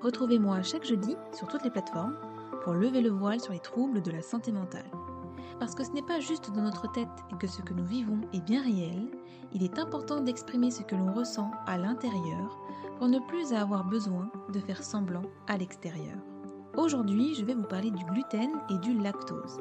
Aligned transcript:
Retrouvez-moi 0.00 0.62
chaque 0.62 0.84
jeudi 0.84 1.16
sur 1.32 1.48
toutes 1.48 1.64
les 1.64 1.70
plateformes 1.70 2.16
pour 2.62 2.72
lever 2.72 3.00
le 3.00 3.10
voile 3.10 3.40
sur 3.40 3.52
les 3.52 3.58
troubles 3.58 4.00
de 4.00 4.12
la 4.12 4.22
santé 4.22 4.52
mentale. 4.52 4.90
Parce 5.58 5.74
que 5.74 5.82
ce 5.82 5.90
n'est 5.90 6.02
pas 6.02 6.20
juste 6.20 6.52
dans 6.52 6.62
notre 6.62 6.90
tête 6.92 7.08
que 7.40 7.48
ce 7.48 7.62
que 7.62 7.74
nous 7.74 7.84
vivons 7.84 8.20
est 8.32 8.44
bien 8.44 8.62
réel, 8.62 9.08
il 9.52 9.64
est 9.64 9.78
important 9.78 10.20
d'exprimer 10.20 10.70
ce 10.70 10.82
que 10.82 10.94
l'on 10.94 11.12
ressent 11.12 11.50
à 11.66 11.78
l'intérieur 11.78 12.58
pour 12.98 13.08
ne 13.08 13.18
plus 13.18 13.52
avoir 13.52 13.84
besoin 13.84 14.30
de 14.52 14.60
faire 14.60 14.84
semblant 14.84 15.22
à 15.48 15.56
l'extérieur. 15.56 16.16
Aujourd'hui, 16.76 17.34
je 17.34 17.44
vais 17.44 17.54
vous 17.54 17.64
parler 17.64 17.90
du 17.90 18.04
gluten 18.04 18.52
et 18.70 18.78
du 18.78 18.94
lactose. 18.94 19.60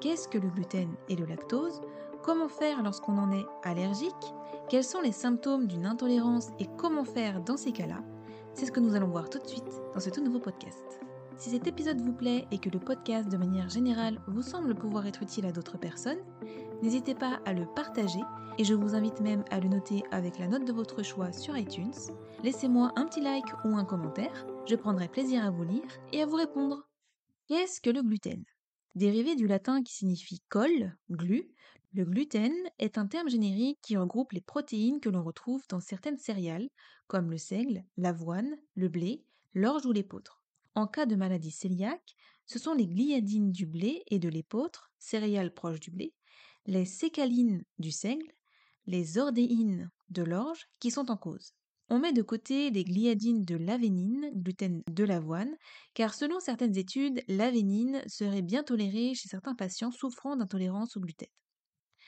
Qu'est-ce 0.00 0.28
que 0.28 0.38
le 0.38 0.48
gluten 0.48 0.94
et 1.08 1.16
le 1.16 1.26
lactose? 1.26 1.80
Comment 2.22 2.48
faire 2.48 2.84
lorsqu'on 2.84 3.18
en 3.18 3.32
est 3.32 3.46
allergique? 3.64 4.34
Quels 4.68 4.84
sont 4.84 5.00
les 5.00 5.12
symptômes 5.12 5.66
d'une 5.66 5.86
intolérance 5.86 6.50
et 6.60 6.68
comment 6.76 7.04
faire 7.04 7.40
dans 7.40 7.56
ces 7.56 7.72
cas-là? 7.72 7.98
C'est 8.54 8.66
ce 8.66 8.72
que 8.72 8.80
nous 8.80 8.94
allons 8.94 9.08
voir 9.08 9.30
tout 9.30 9.38
de 9.38 9.46
suite 9.46 9.80
dans 9.94 10.00
ce 10.00 10.10
tout 10.10 10.22
nouveau 10.22 10.38
podcast. 10.38 11.00
Si 11.36 11.50
cet 11.50 11.66
épisode 11.66 12.00
vous 12.00 12.12
plaît 12.12 12.46
et 12.50 12.58
que 12.58 12.70
le 12.70 12.78
podcast 12.78 13.28
de 13.28 13.36
manière 13.36 13.68
générale 13.68 14.20
vous 14.28 14.42
semble 14.42 14.74
pouvoir 14.74 15.06
être 15.06 15.22
utile 15.22 15.46
à 15.46 15.52
d'autres 15.52 15.78
personnes, 15.78 16.22
n'hésitez 16.82 17.14
pas 17.14 17.40
à 17.44 17.52
le 17.52 17.66
partager 17.74 18.20
et 18.58 18.64
je 18.64 18.74
vous 18.74 18.94
invite 18.94 19.20
même 19.20 19.44
à 19.50 19.58
le 19.58 19.68
noter 19.68 20.02
avec 20.10 20.38
la 20.38 20.46
note 20.46 20.64
de 20.64 20.72
votre 20.72 21.02
choix 21.02 21.32
sur 21.32 21.56
iTunes. 21.56 21.94
Laissez-moi 22.42 22.92
un 22.96 23.06
petit 23.06 23.20
like 23.20 23.46
ou 23.64 23.76
un 23.76 23.84
commentaire, 23.84 24.46
je 24.66 24.76
prendrai 24.76 25.08
plaisir 25.08 25.44
à 25.44 25.50
vous 25.50 25.64
lire 25.64 25.82
et 26.12 26.22
à 26.22 26.26
vous 26.26 26.36
répondre. 26.36 26.88
Qu'est-ce 27.48 27.80
que 27.80 27.90
le 27.90 28.02
gluten? 28.02 28.44
Dérivé 28.94 29.34
du 29.34 29.46
latin 29.46 29.82
qui 29.82 29.94
signifie 29.94 30.42
colle, 30.48 30.94
glu, 31.10 31.48
le 31.92 32.04
gluten 32.04 32.52
est 32.78 32.96
un 32.98 33.06
terme 33.06 33.28
générique 33.28 33.80
qui 33.82 33.96
regroupe 33.96 34.32
les 34.32 34.40
protéines 34.40 35.00
que 35.00 35.08
l'on 35.08 35.22
retrouve 35.22 35.62
dans 35.68 35.80
certaines 35.80 36.16
céréales, 36.18 36.70
comme 37.06 37.30
le 37.30 37.38
seigle, 37.38 37.84
l'avoine, 37.96 38.56
le 38.74 38.88
blé, 38.88 39.24
l'orge 39.54 39.84
ou 39.86 39.92
l'épeautre. 39.92 40.42
En 40.74 40.86
cas 40.86 41.04
de 41.06 41.16
maladie 41.16 41.54
cœliaque, 41.56 42.14
ce 42.46 42.58
sont 42.58 42.72
les 42.74 42.86
gliadines 42.86 43.52
du 43.52 43.66
blé 43.66 44.02
et 44.08 44.18
de 44.18 44.28
l'épeautre, 44.28 44.90
céréales 44.98 45.52
proches 45.52 45.80
du 45.80 45.90
blé, 45.90 46.14
les 46.66 46.86
sécalines 46.86 47.64
du 47.78 47.90
seigle, 47.90 48.32
les 48.86 49.18
ordéines 49.18 49.90
de 50.08 50.22
l'orge 50.22 50.68
qui 50.80 50.90
sont 50.90 51.10
en 51.10 51.16
cause. 51.16 51.52
On 51.90 51.98
met 51.98 52.12
de 52.14 52.22
côté 52.22 52.70
les 52.70 52.84
gliadines 52.84 53.44
de 53.44 53.56
l'avénine, 53.56 54.30
gluten 54.34 54.82
de 54.88 55.04
l'avoine, 55.04 55.54
car 55.94 56.14
selon 56.14 56.40
certaines 56.40 56.76
études, 56.78 57.22
l'avénine 57.28 58.02
serait 58.06 58.40
bien 58.42 58.62
tolérée 58.62 59.14
chez 59.14 59.28
certains 59.28 59.54
patients 59.54 59.90
souffrant 59.90 60.36
d'intolérance 60.36 60.96
au 60.96 61.00
gluten. 61.00 61.28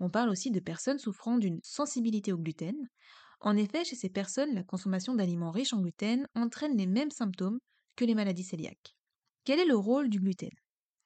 On 0.00 0.10
parle 0.10 0.28
aussi 0.30 0.50
de 0.50 0.60
personnes 0.60 0.98
souffrant 0.98 1.38
d'une 1.38 1.60
sensibilité 1.62 2.32
au 2.32 2.38
gluten. 2.38 2.76
En 3.40 3.56
effet, 3.56 3.84
chez 3.84 3.96
ces 3.96 4.10
personnes, 4.10 4.54
la 4.54 4.64
consommation 4.64 5.14
d'aliments 5.14 5.50
riches 5.52 5.72
en 5.74 5.80
gluten 5.80 6.27
entraîne 6.34 6.77
les 6.77 6.86
mêmes 6.86 7.10
symptômes 7.10 7.58
que 7.96 8.04
les 8.04 8.14
maladies 8.14 8.46
cœliaques. 8.46 8.96
Quel 9.44 9.60
est 9.60 9.66
le 9.66 9.77
rôle 9.77 10.08
du 10.10 10.20
gluten? 10.20 10.50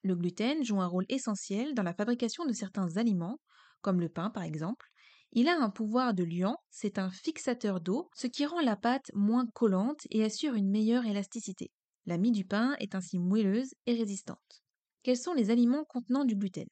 Le 0.03 0.17
gluten 0.17 0.65
joue 0.65 0.81
un 0.81 0.87
rôle 0.89 1.07
essentiel 1.09 1.75
dans 1.75 1.85
la 1.85 1.95
fabrication 1.95 2.45
de 2.47 2.53
certains 2.53 2.97
aliments, 2.97 3.39
comme 3.81 4.01
le 4.01 4.09
pain 4.09 4.31
par 4.31 4.43
exemple, 4.43 4.87
il 5.33 5.49
a 5.49 5.57
un 5.61 5.71
pouvoir 5.71 6.15
de 6.15 6.25
liant, 6.25 6.57
c'est 6.71 6.99
un 6.99 7.11
fixateur 7.11 7.81
d'eau, 7.81 8.09
ce 8.15 8.27
qui 8.27 8.45
rend 8.47 8.61
la 8.61 8.77
pâte 8.77 9.11
moins 9.15 9.47
collante 9.55 10.01
et 10.11 10.25
assure 10.25 10.55
une 10.55 10.71
meilleure 10.71 11.07
élasticité. 11.07 11.71
La 12.07 12.19
mie 12.19 12.33
du 12.33 12.45
pain 12.45 12.75
est 12.81 12.95
ainsi 12.97 13.19
moelleuse 13.19 13.75
et 13.87 13.95
résistante. 13.95 14.63
Quels 15.05 15.19
sont 15.19 15.35
les 15.35 15.51
aliments 15.51 15.85
contenant 15.85 16.25
du 16.25 16.35
gluten? 16.37 16.67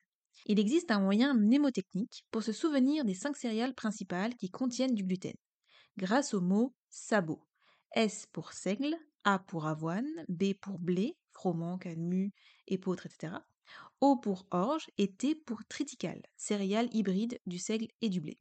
Il 0.44 0.60
existe 0.60 0.90
un 0.90 1.00
moyen 1.00 1.34
mnémotechnique 1.34 2.24
pour 2.30 2.42
se 2.42 2.52
souvenir 2.52 3.04
des 3.04 3.14
cinq 3.14 3.36
céréales 3.36 3.74
principales 3.74 4.34
qui 4.36 4.50
contiennent 4.50 4.94
du 4.94 5.02
gluten. 5.02 5.34
Grâce 5.96 6.34
au 6.34 6.40
mot 6.40 6.74
sabot. 6.90 7.42
S 7.92 8.26
pour 8.32 8.52
seigle, 8.52 8.94
A 9.24 9.38
pour 9.38 9.66
avoine, 9.66 10.06
B 10.28 10.52
pour 10.60 10.78
blé, 10.78 11.16
froment, 11.32 11.78
calmu, 11.78 12.32
épeautre, 12.66 13.06
etc. 13.06 13.34
O 14.00 14.16
pour 14.16 14.46
orge 14.50 14.86
et 14.98 15.10
T 15.12 15.34
pour 15.34 15.64
triticale, 15.64 16.22
céréales 16.36 16.90
hybrides 16.92 17.38
du 17.46 17.58
seigle 17.58 17.88
et 18.02 18.10
du 18.10 18.20
blé. 18.20 18.38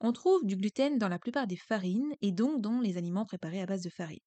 On 0.00 0.12
trouve 0.12 0.44
du 0.44 0.56
gluten 0.56 0.98
dans 0.98 1.08
la 1.08 1.18
plupart 1.18 1.46
des 1.46 1.56
farines 1.56 2.14
et 2.20 2.32
donc 2.32 2.60
dans 2.60 2.80
les 2.80 2.98
aliments 2.98 3.24
préparés 3.24 3.62
à 3.62 3.66
base 3.66 3.82
de 3.82 3.88
farine. 3.88 4.18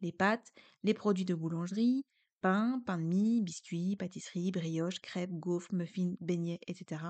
Les 0.00 0.12
pâtes, 0.12 0.52
les 0.82 0.92
produits 0.92 1.24
de 1.24 1.34
boulangerie, 1.34 2.04
pain, 2.44 2.82
pain 2.84 2.98
de 2.98 3.04
mie, 3.04 3.40
biscuits, 3.40 3.96
pâtisseries, 3.96 4.50
brioches, 4.50 5.00
crêpes, 5.00 5.32
gaufres, 5.32 5.72
muffins, 5.72 6.16
beignets, 6.20 6.60
etc. 6.66 7.00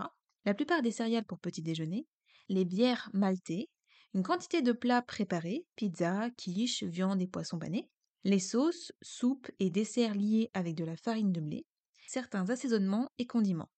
La 0.45 0.55
plupart 0.55 0.81
des 0.81 0.93
céréales 0.93 1.25
pour 1.25 1.41
petit 1.41 1.61
déjeuner, 1.61 2.07
les 2.49 2.65
bières 2.65 3.11
maltées, 3.13 3.69
une 4.15 4.23
quantité 4.23 4.63
de 4.63 4.71
plats 4.71 5.03
préparés, 5.03 5.67
pizza, 5.75 6.31
quiche, 6.37 6.85
viande 6.85 7.21
et 7.21 7.27
poissons 7.27 7.59
panés, 7.59 7.91
les 8.23 8.39
sauces, 8.39 8.93
soupes 9.03 9.51
et 9.59 9.71
desserts 9.71 10.15
liés 10.15 10.53
avec 10.55 10.77
de 10.77 10.85
la 10.85 10.97
farine 10.97 11.33
de 11.33 11.41
blé, 11.41 11.67
certains 12.07 12.49
assaisonnements 12.49 13.11
et 13.19 13.27
condiments. 13.27 13.73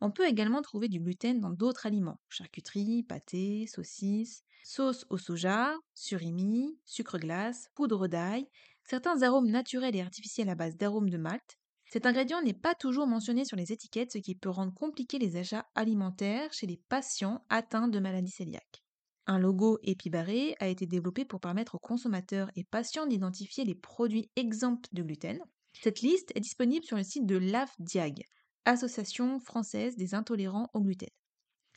On 0.00 0.10
peut 0.10 0.26
également 0.26 0.62
trouver 0.62 0.88
du 0.88 0.98
gluten 0.98 1.40
dans 1.40 1.50
d'autres 1.50 1.84
aliments, 1.84 2.20
charcuterie, 2.30 3.02
pâté, 3.02 3.66
saucisses, 3.66 4.44
sauce 4.64 5.04
au 5.10 5.18
soja, 5.18 5.74
surimi, 5.94 6.78
sucre 6.86 7.18
glace, 7.18 7.68
poudre 7.74 8.08
d'ail, 8.08 8.48
certains 8.84 9.22
arômes 9.22 9.50
naturels 9.50 9.96
et 9.96 10.00
artificiels 10.00 10.48
à 10.48 10.54
base 10.54 10.76
d'arômes 10.76 11.10
de 11.10 11.18
malt. 11.18 11.58
Cet 11.90 12.06
ingrédient 12.06 12.42
n'est 12.42 12.54
pas 12.54 12.74
toujours 12.74 13.06
mentionné 13.06 13.44
sur 13.44 13.56
les 13.56 13.72
étiquettes, 13.72 14.12
ce 14.12 14.18
qui 14.18 14.34
peut 14.34 14.48
rendre 14.48 14.72
compliqué 14.72 15.18
les 15.18 15.36
achats 15.36 15.66
alimentaires 15.74 16.52
chez 16.52 16.66
les 16.66 16.80
patients 16.88 17.44
atteints 17.50 17.88
de 17.88 17.98
maladies 17.98 18.32
cœliaques. 18.32 18.82
Un 19.26 19.38
logo 19.38 19.78
épibarré 19.82 20.56
a 20.58 20.68
été 20.68 20.86
développé 20.86 21.24
pour 21.24 21.40
permettre 21.40 21.76
aux 21.76 21.78
consommateurs 21.78 22.50
et 22.56 22.64
patients 22.64 23.06
d'identifier 23.06 23.64
les 23.64 23.74
produits 23.74 24.30
exempts 24.36 24.88
de 24.92 25.02
gluten. 25.02 25.38
Cette 25.74 26.00
liste 26.00 26.32
est 26.34 26.40
disponible 26.40 26.84
sur 26.84 26.96
le 26.96 27.04
site 27.04 27.26
de 27.26 27.36
l'AFDIAG, 27.36 28.24
Association 28.64 29.38
française 29.38 29.96
des 29.96 30.14
intolérants 30.14 30.70
au 30.74 30.80
gluten. 30.80 31.08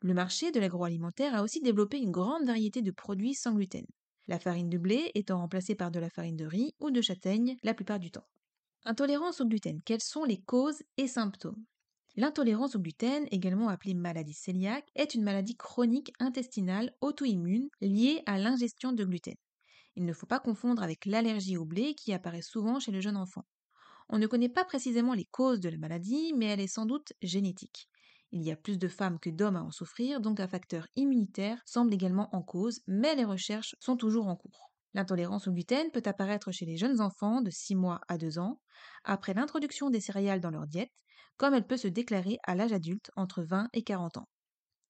Le 0.02 0.14
marché 0.14 0.52
de 0.52 0.60
l'agroalimentaire 0.60 1.36
a 1.36 1.44
aussi 1.44 1.62
développé 1.62 1.98
une 1.98 2.12
grande 2.12 2.46
variété 2.46 2.82
de 2.82 2.92
produits 2.92 3.34
sans 3.34 3.54
gluten, 3.54 3.86
la 4.28 4.40
farine 4.40 4.70
de 4.70 4.78
blé 4.78 5.12
étant 5.16 5.40
remplacée 5.40 5.76
par 5.76 5.92
de 5.92 6.00
la 6.00 6.10
farine 6.10 6.36
de 6.38 6.46
riz 6.46 6.74
ou 6.80 6.92
de 6.92 7.02
châtaigne 7.02 7.58
la 7.64 7.74
plupart 7.74 8.00
du 8.00 8.12
temps. 8.12 8.28
Intolérance 8.86 9.42
au 9.42 9.46
gluten, 9.46 9.82
quelles 9.84 10.02
sont 10.02 10.24
les 10.24 10.42
causes 10.42 10.84
et 10.98 11.08
symptômes? 11.08 11.66
L'intolérance 12.16 12.76
au 12.76 12.80
gluten, 12.80 13.28
également 13.32 13.68
appelée 13.70 13.94
maladie 13.94 14.36
cœliaque, 14.36 14.90
est 14.96 15.16
une 15.16 15.24
maladie 15.24 15.58
chronique 15.58 16.14
intestinale 16.20 16.96
auto-immune 17.02 17.70
liée 17.82 18.24
à 18.26 18.38
l'ingestion 18.38 18.94
de 18.94 19.04
gluten. 19.04 19.36
Il 19.96 20.06
ne 20.06 20.14
faut 20.14 20.26
pas 20.28 20.40
confondre 20.40 20.84
avec 20.84 21.06
l'allergie 21.06 21.58
au 21.58 21.66
blé 21.66 21.96
qui 21.96 22.14
apparaît 22.14 22.42
souvent 22.42 22.80
chez 22.80 22.92
le 22.92 23.02
jeune 23.02 23.18
enfant. 23.18 23.46
On 24.10 24.20
ne 24.20 24.28
connaît 24.28 24.50
pas 24.50 24.66
précisément 24.66 25.14
les 25.14 25.26
causes 25.26 25.60
de 25.60 25.70
la 25.70 25.78
maladie, 25.78 26.34
mais 26.36 26.46
elle 26.48 26.62
est 26.62 26.68
sans 26.68 26.86
doute 26.86 27.14
génétique. 27.22 27.90
Il 28.32 28.44
y 28.44 28.52
a 28.52 28.56
plus 28.56 28.78
de 28.78 28.88
femmes 28.88 29.20
que 29.20 29.32
d'hommes 29.32 29.56
à 29.56 29.64
en 29.64 29.72
souffrir, 29.72 30.22
donc 30.22 30.40
un 30.40 30.48
facteur 30.48 30.88
immunitaire 30.96 31.62
semble 31.66 31.92
également 31.94 32.30
en 32.36 32.44
cause, 32.44 32.82
mais 32.86 33.16
les 33.16 33.24
recherches 33.26 33.76
sont 33.80 33.98
toujours 33.98 34.28
en 34.28 34.36
cours. 34.36 34.72
L'intolérance 34.94 35.48
au 35.48 35.52
gluten 35.52 35.90
peut 35.92 36.04
apparaître 36.06 36.52
chez 36.52 36.66
les 36.66 36.78
jeunes 36.78 37.02
enfants 37.02 37.42
de 37.42 37.50
6 37.50 37.74
mois 37.76 38.02
à 38.08 38.18
2 38.20 38.38
ans, 38.38 38.62
après 39.04 39.34
l'introduction 39.34 39.90
des 39.90 40.02
céréales 40.02 40.40
dans 40.40 40.52
leur 40.52 40.68
diète, 40.68 40.94
comme 41.38 41.54
elle 41.56 41.66
peut 41.66 41.78
se 41.78 41.88
déclarer 41.88 42.38
à 42.44 42.54
l'âge 42.54 42.74
adulte 42.74 43.10
entre 43.16 43.42
20 43.42 43.70
et 43.74 43.84
40 43.84 44.18
ans. 44.18 44.30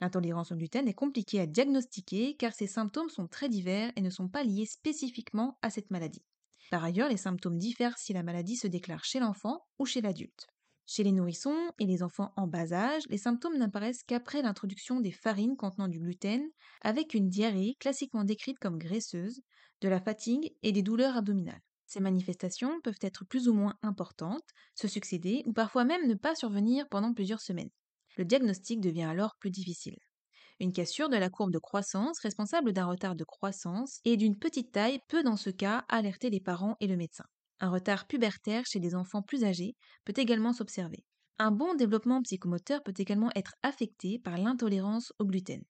L'intolérance 0.01 0.51
au 0.51 0.55
gluten 0.55 0.87
est 0.87 0.93
compliquée 0.93 1.39
à 1.39 1.47
diagnostiquer 1.47 2.35
car 2.37 2.53
ses 2.53 2.67
symptômes 2.67 3.09
sont 3.09 3.27
très 3.27 3.49
divers 3.49 3.91
et 3.95 4.01
ne 4.01 4.09
sont 4.09 4.29
pas 4.29 4.43
liés 4.43 4.65
spécifiquement 4.65 5.57
à 5.61 5.69
cette 5.69 5.91
maladie. 5.91 6.25
Par 6.69 6.83
ailleurs, 6.83 7.09
les 7.09 7.17
symptômes 7.17 7.57
diffèrent 7.57 7.97
si 7.97 8.13
la 8.13 8.23
maladie 8.23 8.57
se 8.57 8.67
déclare 8.67 9.05
chez 9.05 9.19
l'enfant 9.19 9.65
ou 9.79 9.85
chez 9.85 10.01
l'adulte. 10.01 10.47
Chez 10.87 11.03
les 11.03 11.11
nourrissons 11.11 11.71
et 11.79 11.85
les 11.85 12.01
enfants 12.03 12.31
en 12.37 12.47
bas 12.47 12.71
âge, 12.73 13.03
les 13.09 13.17
symptômes 13.17 13.57
n'apparaissent 13.57 14.03
qu'après 14.03 14.41
l'introduction 14.41 14.99
des 14.99 15.11
farines 15.11 15.55
contenant 15.57 15.87
du 15.87 15.99
gluten, 15.99 16.43
avec 16.81 17.13
une 17.13 17.29
diarrhée 17.29 17.75
classiquement 17.79 18.23
décrite 18.23 18.59
comme 18.59 18.77
graisseuse, 18.77 19.41
de 19.81 19.89
la 19.89 19.99
fatigue 19.99 20.55
et 20.63 20.71
des 20.71 20.83
douleurs 20.83 21.17
abdominales. 21.17 21.61
Ces 21.87 21.99
manifestations 21.99 22.81
peuvent 22.81 22.97
être 23.01 23.25
plus 23.25 23.47
ou 23.47 23.53
moins 23.53 23.77
importantes, 23.83 24.47
se 24.75 24.87
succéder 24.87 25.43
ou 25.45 25.53
parfois 25.53 25.85
même 25.85 26.07
ne 26.07 26.15
pas 26.15 26.35
survenir 26.35 26.87
pendant 26.89 27.13
plusieurs 27.13 27.41
semaines. 27.41 27.69
Le 28.17 28.25
diagnostic 28.25 28.79
devient 28.81 29.03
alors 29.03 29.35
plus 29.39 29.51
difficile 29.51 29.97
une 30.59 30.73
cassure 30.73 31.07
de 31.09 31.15
la 31.17 31.29
courbe 31.29 31.51
de 31.51 31.59
croissance 31.59 32.19
responsable 32.19 32.73
d'un 32.73 32.85
retard 32.87 33.15
de 33.15 33.23
croissance 33.23 33.99
et 34.05 34.17
d'une 34.17 34.37
petite 34.37 34.71
taille 34.73 34.99
peut 35.07 35.23
dans 35.23 35.37
ce 35.37 35.49
cas 35.49 35.85
alerter 35.89 36.29
les 36.29 36.41
parents 36.41 36.75
et 36.81 36.87
le 36.87 36.97
médecin. 36.97 37.25
Un 37.59 37.69
retard 37.69 38.07
pubertaire 38.07 38.65
chez 38.65 38.79
les 38.79 38.95
enfants 38.95 39.21
plus 39.21 39.43
âgés 39.43 39.75
peut 40.03 40.13
également 40.15 40.53
s'observer. 40.53 41.05
Un 41.37 41.51
bon 41.51 41.75
développement 41.75 42.21
psychomoteur 42.21 42.81
peut 42.83 42.93
également 42.97 43.29
être 43.35 43.55
affecté 43.61 44.19
par 44.19 44.37
l'intolérance 44.37 45.11
au 45.19 45.25
gluten. 45.25 45.63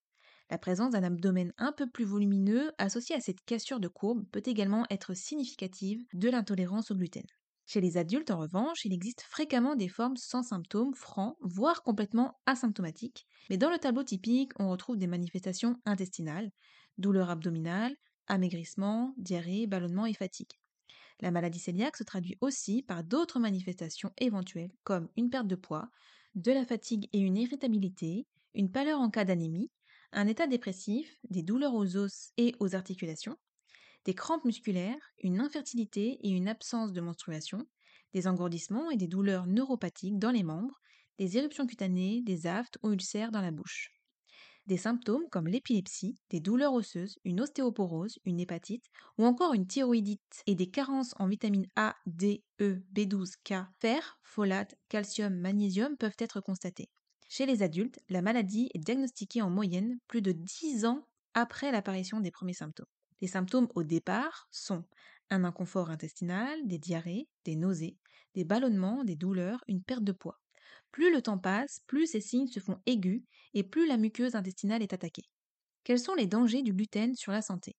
La 0.49 0.59
présence 0.59 0.91
d'un 0.91 1.03
abdomen 1.03 1.53
un 1.57 1.71
peu 1.71 1.89
plus 1.89 2.05
volumineux 2.05 2.71
associé 2.77 3.15
à 3.15 3.19
cette 3.19 3.43
cassure 3.45 3.79
de 3.79 3.87
courbe 3.87 4.25
peut 4.31 4.43
également 4.45 4.85
être 4.91 5.15
significative 5.15 6.03
de 6.13 6.29
l'intolérance 6.29 6.91
au 6.91 6.95
gluten. 6.95 7.25
Chez 7.65 7.81
les 7.81 7.97
adultes, 7.97 8.29
en 8.29 8.37
revanche, 8.37 8.85
il 8.85 8.93
existe 8.93 9.21
fréquemment 9.23 9.75
des 9.75 9.87
formes 9.87 10.17
sans 10.17 10.43
symptômes, 10.43 10.93
francs, 10.93 11.35
voire 11.41 11.81
complètement 11.81 12.39
asymptomatiques, 12.45 13.25
mais 13.49 13.57
dans 13.57 13.71
le 13.71 13.79
tableau 13.79 14.03
typique, 14.03 14.51
on 14.59 14.69
retrouve 14.69 14.97
des 14.97 15.07
manifestations 15.07 15.75
intestinales, 15.85 16.51
douleurs 16.99 17.31
abdominales, 17.31 17.95
amaigrissement, 18.27 19.15
diarrhée, 19.17 19.65
ballonnement 19.65 20.05
et 20.05 20.13
fatigue. 20.13 20.51
La 21.19 21.31
maladie 21.31 21.61
cœliaque 21.61 21.97
se 21.97 22.03
traduit 22.03 22.37
aussi 22.41 22.81
par 22.81 23.03
d'autres 23.03 23.39
manifestations 23.39 24.11
éventuelles 24.17 24.71
comme 24.83 25.09
une 25.17 25.29
perte 25.29 25.47
de 25.47 25.55
poids, 25.55 25.89
de 26.35 26.51
la 26.51 26.65
fatigue 26.65 27.09
et 27.13 27.19
une 27.19 27.37
irritabilité, 27.37 28.27
une 28.53 28.71
pâleur 28.71 28.99
en 28.99 29.09
cas 29.09 29.25
d'anémie, 29.25 29.71
un 30.11 30.27
état 30.27 30.47
dépressif, 30.47 31.17
des 31.29 31.43
douleurs 31.43 31.73
aux 31.73 31.97
os 31.97 32.31
et 32.37 32.55
aux 32.59 32.75
articulations, 32.75 33.37
des 34.05 34.13
crampes 34.13 34.45
musculaires, 34.45 35.13
une 35.23 35.39
infertilité 35.41 36.19
et 36.21 36.29
une 36.29 36.47
absence 36.47 36.93
de 36.93 37.01
menstruation, 37.01 37.65
des 38.13 38.27
engourdissements 38.27 38.91
et 38.91 38.97
des 38.97 39.07
douleurs 39.07 39.47
neuropathiques 39.47 40.19
dans 40.19 40.31
les 40.31 40.43
membres, 40.43 40.81
des 41.17 41.37
éruptions 41.37 41.67
cutanées, 41.67 42.21
des 42.21 42.47
aftes 42.47 42.77
ou 42.83 42.91
ulcères 42.91 43.31
dans 43.31 43.41
la 43.41 43.51
bouche. 43.51 43.94
Des 44.65 44.77
symptômes 44.77 45.29
comme 45.29 45.47
l'épilepsie, 45.47 46.17
des 46.31 46.39
douleurs 46.39 46.73
osseuses, 46.73 47.19
une 47.23 47.39
ostéoporose, 47.39 48.17
une 48.25 48.39
hépatite 48.39 48.85
ou 49.19 49.25
encore 49.25 49.53
une 49.53 49.67
thyroïdite 49.67 50.41
et 50.47 50.55
des 50.55 50.71
carences 50.71 51.13
en 51.19 51.27
vitamines 51.27 51.67
A, 51.75 51.95
D, 52.07 52.43
E, 52.61 52.81
B12, 52.91 53.35
K, 53.43 53.67
fer, 53.79 54.19
folate, 54.23 54.75
calcium, 54.89 55.35
magnésium 55.35 55.97
peuvent 55.97 56.17
être 56.17 56.41
constatés. 56.41 56.89
Chez 57.29 57.45
les 57.45 57.61
adultes, 57.61 57.99
la 58.09 58.23
maladie 58.23 58.71
est 58.73 58.79
diagnostiquée 58.79 59.43
en 59.43 59.51
moyenne 59.51 59.99
plus 60.07 60.23
de 60.23 60.31
10 60.31 60.85
ans 60.85 61.07
après 61.35 61.71
l'apparition 61.71 62.19
des 62.19 62.31
premiers 62.31 62.53
symptômes. 62.53 62.87
Les 63.21 63.27
symptômes 63.27 63.67
au 63.75 63.83
départ 63.83 64.47
sont 64.49 64.83
un 65.29 65.43
inconfort 65.43 65.91
intestinal, 65.91 66.59
des 66.65 66.79
diarrhées, 66.79 67.29
des 67.43 67.55
nausées, 67.55 67.97
des 68.33 68.45
ballonnements, 68.45 69.03
des 69.03 69.15
douleurs, 69.15 69.63
une 69.67 69.83
perte 69.83 70.03
de 70.03 70.11
poids. 70.11 70.39
Plus 70.91 71.11
le 71.13 71.21
temps 71.21 71.37
passe, 71.39 71.81
plus 71.87 72.07
ces 72.07 72.21
signes 72.21 72.47
se 72.47 72.59
font 72.59 72.81
aigus 72.85 73.23
et 73.53 73.63
plus 73.63 73.87
la 73.87 73.97
muqueuse 73.97 74.35
intestinale 74.35 74.81
est 74.83 74.93
attaquée. 74.93 75.23
Quels 75.83 75.99
sont 75.99 76.15
les 76.15 76.27
dangers 76.27 76.63
du 76.63 76.73
gluten 76.73 77.15
sur 77.15 77.31
la 77.31 77.41
santé? 77.41 77.77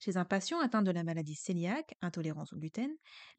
Chez 0.00 0.16
un 0.16 0.24
patient 0.24 0.58
atteint 0.60 0.82
de 0.82 0.90
la 0.90 1.04
maladie 1.04 1.36
cœliaque, 1.36 1.94
intolérance 2.02 2.52
au 2.52 2.56
gluten, 2.56 2.90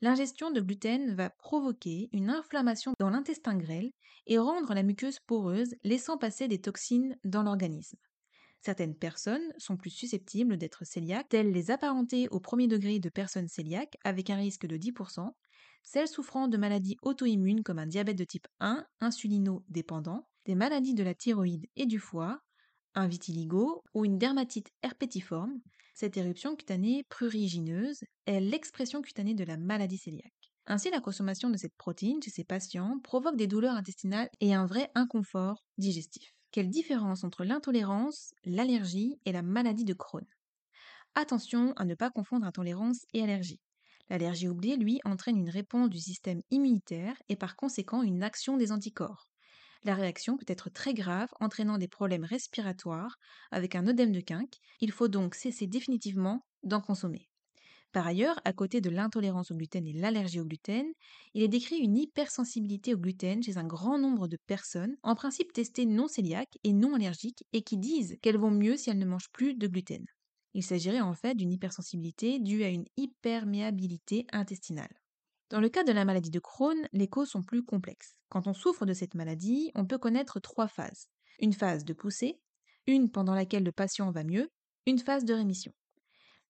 l'ingestion 0.02 0.52
de 0.52 0.62
gluten 0.62 1.14
va 1.16 1.30
provoquer 1.30 2.10
une 2.14 2.30
inflammation 2.30 2.94
dans 3.00 3.10
l'intestin 3.10 3.58
grêle 3.58 3.92
et 4.26 4.38
rendre 4.38 4.74
la 4.74 4.84
muqueuse 4.84 5.20
poreuse, 5.20 5.76
laissant 5.84 6.18
passer 6.18 6.48
des 6.48 6.62
toxines 6.62 7.18
dans 7.26 7.44
l'organisme. 7.44 7.98
Certaines 8.62 8.96
personnes 8.96 9.54
sont 9.58 9.78
plus 9.78 9.90
susceptibles 9.90 10.58
d'être 10.58 10.84
cœliaques, 10.86 11.30
telles 11.30 11.52
les 11.52 11.72
apparentées 11.72 12.28
au 12.30 12.40
premier 12.40 12.68
degré 12.68 13.00
de 13.00 13.10
personnes 13.10 13.50
cœliaques 13.50 13.98
avec 14.04 14.30
un 14.30 14.36
risque 14.38 14.66
de 14.66 14.78
10%, 14.78 15.36
celles 15.84 16.08
souffrant 16.08 16.48
de 16.48 16.58
maladies 16.58 16.98
auto-immunes 17.02 17.64
comme 17.64 17.80
un 17.80 17.88
diabète 17.88 18.18
de 18.18 18.26
type 18.26 18.48
1, 18.60 18.86
insulino-dépendant, 19.02 20.28
des 20.46 20.56
maladies 20.56 20.94
de 20.94 21.04
la 21.04 21.16
thyroïde 21.16 21.68
et 21.76 21.86
du 21.86 22.00
foie, 22.00 22.42
un 22.96 23.08
vitiligo 23.08 23.84
ou 23.94 24.06
une 24.06 24.18
dermatite 24.18 24.72
herpétiforme, 24.84 25.60
cette 25.94 26.18
éruption 26.18 26.56
cutanée 26.56 27.04
prurigineuse 27.10 28.04
est 28.26 28.40
l'expression 28.40 29.02
cutanée 29.02 29.36
de 29.36 29.44
la 29.44 29.58
maladie 29.58 30.00
cœliaque. 30.00 30.52
Ainsi, 30.66 30.90
la 30.92 31.02
consommation 31.02 31.50
de 31.50 31.58
cette 31.58 31.76
protéine 31.76 32.22
chez 32.22 32.32
ces 32.32 32.44
patients 32.46 33.00
provoque 33.04 33.36
des 33.38 33.48
douleurs 33.48 33.76
intestinales 33.76 34.30
et 34.40 34.54
un 34.54 34.66
vrai 34.66 34.92
inconfort 34.96 35.66
digestif. 35.78 36.39
Quelle 36.52 36.70
différence 36.70 37.24
entre 37.24 37.44
l'intolérance, 37.44 38.34
l'allergie 38.44 39.20
et 39.26 39.32
la 39.32 39.42
maladie 39.42 39.84
de 39.86 39.94
Crohn? 39.94 40.26
Attention 41.16 41.74
à 41.74 41.86
ne 41.86 41.96
pas 41.96 42.12
confondre 42.12 42.46
intolérance 42.48 43.06
et 43.14 43.24
allergie. 43.24 43.62
L'allergie 44.10 44.50
oubliée, 44.50 44.78
lui, 44.78 45.00
entraîne 45.06 45.38
une 45.38 45.50
réponse 45.50 45.90
du 45.90 46.00
système 46.00 46.42
immunitaire 46.52 47.16
et 47.30 47.36
par 47.36 47.56
conséquent 47.56 48.04
une 48.04 48.24
action 48.24 48.58
des 48.58 48.72
anticorps. 48.72 49.28
La 49.84 49.96
réaction 49.96 50.38
peut 50.38 50.46
être 50.48 50.70
très 50.70 50.94
grave, 50.94 51.30
entraînant 51.40 51.78
des 51.78 51.88
problèmes 51.90 52.26
respiratoires 52.26 53.18
avec 53.52 53.76
un 53.76 53.88
œdème 53.88 54.12
de 54.14 54.22
quinque. 54.22 54.58
Il 54.82 54.92
faut 54.92 55.10
donc 55.10 55.36
cesser 55.36 55.68
définitivement 55.68 56.46
d'en 56.64 56.82
consommer. 56.82 57.30
Par 57.92 58.06
ailleurs, 58.06 58.40
à 58.46 58.54
côté 58.54 58.82
de 58.82 58.90
l'intolérance 58.92 59.50
au 59.50 59.56
gluten 59.56 59.88
et 59.88 59.94
l'allergie 59.94 60.40
au 60.40 60.46
gluten, 60.46 60.86
il 61.34 61.42
est 61.42 61.48
décrit 61.48 61.78
une 61.78 61.98
hypersensibilité 61.98 62.94
au 62.94 62.98
gluten 62.98 63.42
chez 63.42 63.58
un 63.58 63.66
grand 63.66 63.98
nombre 63.98 64.28
de 64.28 64.38
personnes, 64.46 64.96
en 65.02 65.16
principe 65.16 65.54
testées 65.54 65.88
non 65.88 66.06
cœliaques 66.08 66.58
et 66.64 66.74
non 66.74 66.94
allergiques, 66.94 67.44
et 67.52 67.64
qui 67.64 67.78
disent 67.78 68.18
qu'elles 68.22 68.38
vont 68.38 68.52
mieux 68.52 68.78
si 68.78 68.92
elles 68.92 69.00
ne 69.00 69.06
mangent 69.06 69.32
plus 69.32 69.56
de 69.56 69.68
gluten. 69.68 70.06
Il 70.54 70.64
s'agirait 70.64 71.02
en 71.02 71.16
fait 71.16 71.36
d'une 71.36 71.52
hypersensibilité 71.52 72.40
due 72.40 72.64
à 72.64 72.70
une 72.70 72.86
hyperméabilité 72.98 74.28
intestinale. 74.32 74.94
Dans 75.50 75.60
le 75.60 75.70
cas 75.70 75.84
de 75.84 75.92
la 75.92 76.06
maladie 76.06 76.30
de 76.30 76.40
Crohn, 76.40 76.88
les 76.94 77.08
causes 77.08 77.30
sont 77.30 77.42
plus 77.42 77.64
complexes. 77.64 78.16
Quand 78.30 78.46
on 78.46 78.54
souffre 78.54 78.86
de 78.86 78.94
cette 78.94 79.16
maladie, 79.16 79.72
on 79.74 79.88
peut 79.88 79.98
connaître 79.98 80.40
trois 80.40 80.68
phases. 80.68 81.08
Une 81.40 81.54
phase 81.54 81.86
de 81.86 81.94
poussée, 81.94 82.40
une 82.86 83.10
pendant 83.10 83.34
laquelle 83.34 83.64
le 83.64 83.72
patient 83.72 84.12
va 84.12 84.24
mieux, 84.24 84.52
une 84.86 85.00
phase 85.00 85.26
de 85.26 85.34
rémission. 85.34 85.72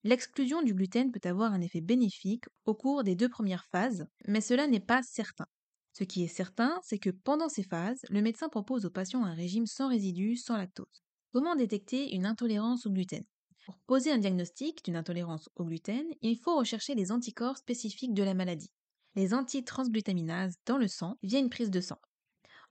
L'exclusion 0.04 0.62
du 0.62 0.74
gluten 0.74 1.12
peut 1.12 1.28
avoir 1.28 1.52
un 1.52 1.60
effet 1.60 1.82
bénéfique 1.82 2.46
au 2.66 2.74
cours 2.74 3.04
des 3.04 3.16
deux 3.16 3.28
premières 3.28 3.66
phases, 3.66 4.08
mais 4.28 4.40
cela 4.40 4.66
n'est 4.66 4.80
pas 4.80 5.04
certain. 5.04 5.48
Ce 5.92 6.06
qui 6.06 6.24
est 6.24 6.28
certain, 6.28 6.80
c'est 6.84 7.00
que 7.00 7.10
pendant 7.10 7.50
ces 7.50 7.64
phases, 7.64 8.06
le 8.10 8.22
médecin 8.22 8.48
propose 8.48 8.86
aux 8.86 8.90
patients 8.90 9.26
un 9.26 9.34
régime 9.34 9.66
sans 9.66 9.90
résidus, 9.90 10.38
sans 10.38 10.56
lactose. 10.56 11.04
Comment 11.34 11.56
détecter 11.56 12.16
une 12.16 12.26
intolérance 12.26 12.86
au 12.86 12.92
gluten? 12.92 13.26
Pour 13.66 13.78
poser 13.88 14.12
un 14.12 14.18
diagnostic 14.18 14.86
d'une 14.86 14.96
intolérance 14.96 15.50
au 15.58 15.66
gluten, 15.66 16.06
il 16.22 16.38
faut 16.38 16.58
rechercher 16.58 16.96
les 16.96 17.12
anticorps 17.12 17.58
spécifiques 17.58 18.14
de 18.14 18.24
la 18.24 18.34
maladie, 18.34 18.72
les 19.16 19.34
antitransglutaminases 19.34 20.56
dans 20.66 20.78
le 20.78 20.88
sang 20.88 21.18
via 21.24 21.40
une 21.40 21.50
prise 21.50 21.72
de 21.72 21.82
sang. 21.82 22.00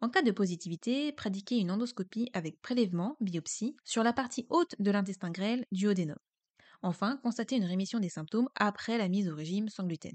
En 0.00 0.08
cas 0.08 0.22
de 0.22 0.30
positivité, 0.30 1.12
pratiquer 1.12 1.58
une 1.58 1.70
endoscopie 1.70 2.30
avec 2.32 2.60
prélèvement, 2.62 3.16
biopsie, 3.20 3.76
sur 3.84 4.02
la 4.02 4.14
partie 4.14 4.46
haute 4.48 4.74
de 4.78 4.90
l'intestin 4.90 5.30
grêle 5.30 5.66
du 5.72 5.84
duodénum. 5.84 6.16
Enfin, 6.82 7.18
constater 7.22 7.56
une 7.56 7.64
rémission 7.64 7.98
des 8.00 8.08
symptômes 8.08 8.48
après 8.54 8.98
la 8.98 9.08
mise 9.08 9.28
au 9.28 9.34
régime 9.34 9.68
sans 9.68 9.84
gluten. 9.84 10.14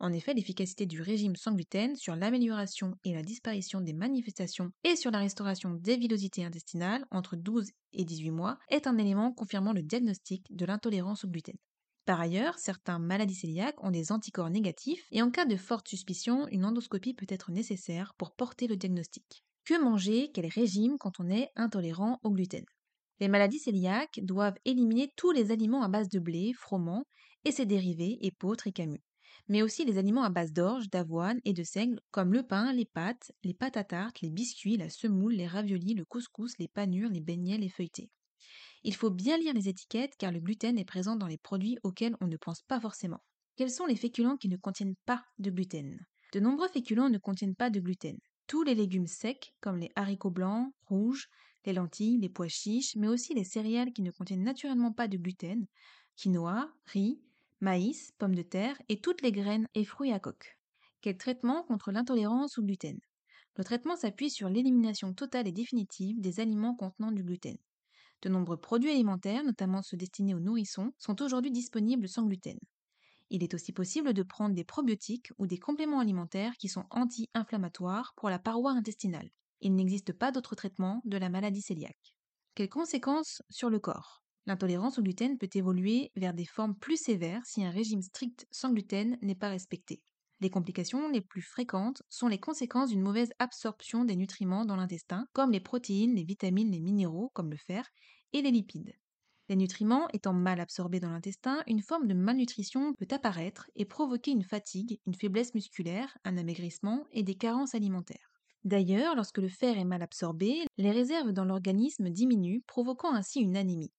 En 0.00 0.12
effet, 0.12 0.34
l'efficacité 0.34 0.86
du 0.86 1.02
régime 1.02 1.36
sans 1.36 1.52
gluten 1.54 1.96
sur 1.96 2.16
l'amélioration 2.16 2.94
et 3.04 3.14
la 3.14 3.22
disparition 3.22 3.80
des 3.80 3.94
manifestations 3.94 4.72
et 4.84 4.96
sur 4.96 5.10
la 5.10 5.18
restauration 5.20 5.72
des 5.74 5.96
villosités 5.96 6.44
intestinales 6.44 7.06
entre 7.10 7.36
12 7.36 7.70
et 7.92 8.04
18 8.04 8.30
mois 8.32 8.58
est 8.70 8.86
un 8.86 8.98
élément 8.98 9.32
confirmant 9.32 9.72
le 9.72 9.82
diagnostic 9.82 10.46
de 10.54 10.66
l'intolérance 10.66 11.24
au 11.24 11.28
gluten. 11.28 11.56
Par 12.06 12.20
ailleurs, 12.20 12.58
certains 12.58 12.98
maladies 12.98 13.40
cœliaques 13.40 13.82
ont 13.84 13.90
des 13.90 14.12
anticorps 14.12 14.50
négatifs 14.50 15.06
et 15.12 15.22
en 15.22 15.30
cas 15.30 15.46
de 15.46 15.56
forte 15.56 15.88
suspicion, 15.88 16.48
une 16.48 16.64
endoscopie 16.64 17.14
peut 17.14 17.26
être 17.28 17.52
nécessaire 17.52 18.14
pour 18.18 18.34
porter 18.34 18.66
le 18.66 18.76
diagnostic. 18.76 19.44
Que 19.64 19.80
manger? 19.82 20.30
Quel 20.32 20.46
régime 20.46 20.98
quand 20.98 21.20
on 21.20 21.28
est 21.30 21.50
intolérant 21.56 22.20
au 22.24 22.30
gluten? 22.30 22.64
Les 23.20 23.28
maladies 23.28 23.62
cœliaques 23.62 24.20
doivent 24.22 24.58
éliminer 24.64 25.12
tous 25.16 25.32
les 25.32 25.50
aliments 25.50 25.82
à 25.82 25.88
base 25.88 26.08
de 26.08 26.18
blé, 26.18 26.52
froment 26.52 27.04
et 27.44 27.52
ses 27.52 27.66
dérivés, 27.66 28.18
épeautres 28.20 28.66
et 28.66 28.72
camus, 28.72 29.02
mais 29.48 29.62
aussi 29.62 29.84
les 29.84 29.98
aliments 29.98 30.24
à 30.24 30.30
base 30.30 30.52
d'orge, 30.52 30.90
d'avoine 30.90 31.40
et 31.44 31.52
de 31.52 31.62
seigle, 31.62 32.00
comme 32.10 32.32
le 32.32 32.42
pain, 32.42 32.72
les 32.72 32.84
pâtes, 32.84 33.32
les 33.42 33.54
pâtes 33.54 33.76
à 33.76 33.84
tarte, 33.84 34.20
les 34.20 34.30
biscuits, 34.30 34.76
la 34.76 34.90
semoule, 34.90 35.34
les 35.34 35.46
raviolis, 35.46 35.94
le 35.94 36.04
couscous, 36.04 36.58
les 36.58 36.68
panures, 36.68 37.10
les 37.10 37.20
beignets, 37.20 37.58
les 37.58 37.68
feuilletés. 37.68 38.10
Il 38.84 38.94
faut 38.94 39.10
bien 39.10 39.38
lire 39.38 39.54
les 39.54 39.68
étiquettes 39.68 40.14
car 40.18 40.30
le 40.30 40.40
gluten 40.40 40.78
est 40.78 40.84
présent 40.84 41.16
dans 41.16 41.26
les 41.26 41.38
produits 41.38 41.78
auxquels 41.82 42.16
on 42.20 42.26
ne 42.26 42.36
pense 42.36 42.62
pas 42.62 42.80
forcément. 42.80 43.22
Quels 43.56 43.70
sont 43.70 43.86
les 43.86 43.96
féculents 43.96 44.36
qui 44.36 44.48
ne 44.48 44.56
contiennent 44.56 44.94
pas 45.04 45.24
de 45.38 45.50
gluten? 45.50 45.98
De 46.32 46.40
nombreux 46.40 46.68
féculents 46.68 47.10
ne 47.10 47.18
contiennent 47.18 47.56
pas 47.56 47.70
de 47.70 47.80
gluten. 47.80 48.18
Tous 48.46 48.62
les 48.62 48.74
légumes 48.74 49.06
secs, 49.06 49.52
comme 49.60 49.78
les 49.78 49.90
haricots 49.96 50.30
blancs, 50.30 50.72
rouges, 50.84 51.28
les 51.68 51.74
lentilles, 51.74 52.18
les 52.18 52.30
pois 52.30 52.48
chiches, 52.48 52.96
mais 52.96 53.08
aussi 53.08 53.34
les 53.34 53.44
céréales 53.44 53.92
qui 53.92 54.02
ne 54.02 54.10
contiennent 54.10 54.42
naturellement 54.42 54.92
pas 54.92 55.06
de 55.06 55.18
gluten, 55.18 55.66
quinoa, 56.16 56.72
riz, 56.86 57.20
maïs, 57.60 58.12
pommes 58.18 58.34
de 58.34 58.42
terre 58.42 58.80
et 58.88 59.00
toutes 59.00 59.20
les 59.22 59.32
graines 59.32 59.68
et 59.74 59.84
fruits 59.84 60.12
à 60.12 60.18
coque. 60.18 60.58
Quel 61.02 61.18
traitement 61.18 61.62
contre 61.64 61.92
l'intolérance 61.92 62.58
au 62.58 62.62
gluten? 62.62 62.98
Le 63.56 63.64
traitement 63.64 63.96
s'appuie 63.96 64.30
sur 64.30 64.48
l'élimination 64.48 65.12
totale 65.12 65.46
et 65.46 65.52
définitive 65.52 66.20
des 66.20 66.40
aliments 66.40 66.74
contenant 66.74 67.12
du 67.12 67.22
gluten. 67.22 67.58
De 68.22 68.30
nombreux 68.30 68.56
produits 68.56 68.90
alimentaires, 68.90 69.44
notamment 69.44 69.82
ceux 69.82 69.96
destinés 69.98 70.34
aux 70.34 70.40
nourrissons, 70.40 70.92
sont 70.98 71.20
aujourd'hui 71.22 71.50
disponibles 71.50 72.08
sans 72.08 72.24
gluten. 72.24 72.58
Il 73.30 73.42
est 73.42 73.54
aussi 73.54 73.72
possible 73.72 74.14
de 74.14 74.22
prendre 74.22 74.54
des 74.54 74.64
probiotiques 74.64 75.32
ou 75.38 75.46
des 75.46 75.58
compléments 75.58 76.00
alimentaires 76.00 76.56
qui 76.56 76.68
sont 76.68 76.86
anti-inflammatoires 76.90 78.14
pour 78.16 78.30
la 78.30 78.38
paroi 78.38 78.72
intestinale. 78.72 79.30
Il 79.60 79.74
n'existe 79.74 80.12
pas 80.12 80.32
d'autre 80.32 80.54
traitement 80.54 81.02
de 81.04 81.16
la 81.16 81.28
maladie 81.28 81.62
cœliaque. 81.62 82.14
Quelles 82.54 82.68
conséquences 82.68 83.42
sur 83.50 83.70
le 83.70 83.78
corps? 83.78 84.22
L'intolérance 84.46 84.98
au 84.98 85.02
gluten 85.02 85.36
peut 85.36 85.50
évoluer 85.54 86.10
vers 86.16 86.32
des 86.32 86.46
formes 86.46 86.76
plus 86.76 86.96
sévères 86.96 87.44
si 87.44 87.64
un 87.64 87.70
régime 87.70 88.02
strict 88.02 88.46
sans 88.50 88.72
gluten 88.72 89.18
n'est 89.20 89.34
pas 89.34 89.50
respecté. 89.50 90.02
Les 90.40 90.50
complications 90.50 91.08
les 91.08 91.20
plus 91.20 91.42
fréquentes 91.42 92.02
sont 92.08 92.28
les 92.28 92.38
conséquences 92.38 92.90
d'une 92.90 93.02
mauvaise 93.02 93.32
absorption 93.40 94.04
des 94.04 94.14
nutriments 94.14 94.64
dans 94.64 94.76
l'intestin, 94.76 95.26
comme 95.32 95.50
les 95.50 95.60
protéines, 95.60 96.14
les 96.14 96.24
vitamines, 96.24 96.70
les 96.70 96.80
minéraux, 96.80 97.30
comme 97.34 97.50
le 97.50 97.56
fer, 97.56 97.88
et 98.32 98.42
les 98.42 98.52
lipides. 98.52 98.94
Les 99.48 99.56
nutriments 99.56 100.08
étant 100.12 100.34
mal 100.34 100.60
absorbés 100.60 101.00
dans 101.00 101.10
l'intestin, 101.10 101.62
une 101.66 101.82
forme 101.82 102.06
de 102.06 102.14
malnutrition 102.14 102.92
peut 102.94 103.08
apparaître 103.10 103.68
et 103.74 103.84
provoquer 103.84 104.30
une 104.30 104.44
fatigue, 104.44 105.00
une 105.06 105.14
faiblesse 105.14 105.54
musculaire, 105.54 106.16
un 106.24 106.36
amaigrissement 106.36 107.06
et 107.10 107.22
des 107.22 107.34
carences 107.34 107.74
alimentaires. 107.74 108.37
D'ailleurs, 108.68 109.16
lorsque 109.16 109.38
le 109.38 109.48
fer 109.48 109.78
est 109.78 109.84
mal 109.86 110.02
absorbé, 110.02 110.66
les 110.76 110.90
réserves 110.90 111.32
dans 111.32 111.46
l'organisme 111.46 112.10
diminuent, 112.10 112.60
provoquant 112.66 113.14
ainsi 113.14 113.40
une 113.40 113.56
anémie. 113.56 113.94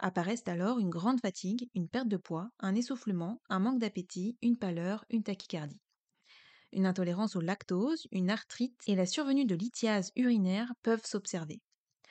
Apparaissent 0.00 0.48
alors 0.48 0.80
une 0.80 0.90
grande 0.90 1.20
fatigue, 1.20 1.68
une 1.74 1.88
perte 1.88 2.08
de 2.08 2.16
poids, 2.16 2.50
un 2.58 2.74
essoufflement, 2.74 3.40
un 3.50 3.60
manque 3.60 3.78
d'appétit, 3.78 4.36
une 4.42 4.58
pâleur, 4.58 5.04
une 5.10 5.22
tachycardie. 5.22 5.80
Une 6.72 6.86
intolérance 6.86 7.36
au 7.36 7.40
lactose, 7.40 8.08
une 8.10 8.30
arthrite 8.30 8.82
et 8.88 8.96
la 8.96 9.06
survenue 9.06 9.46
de 9.46 9.54
lithiase 9.54 10.10
urinaire 10.16 10.72
peuvent 10.82 11.06
s'observer. 11.06 11.62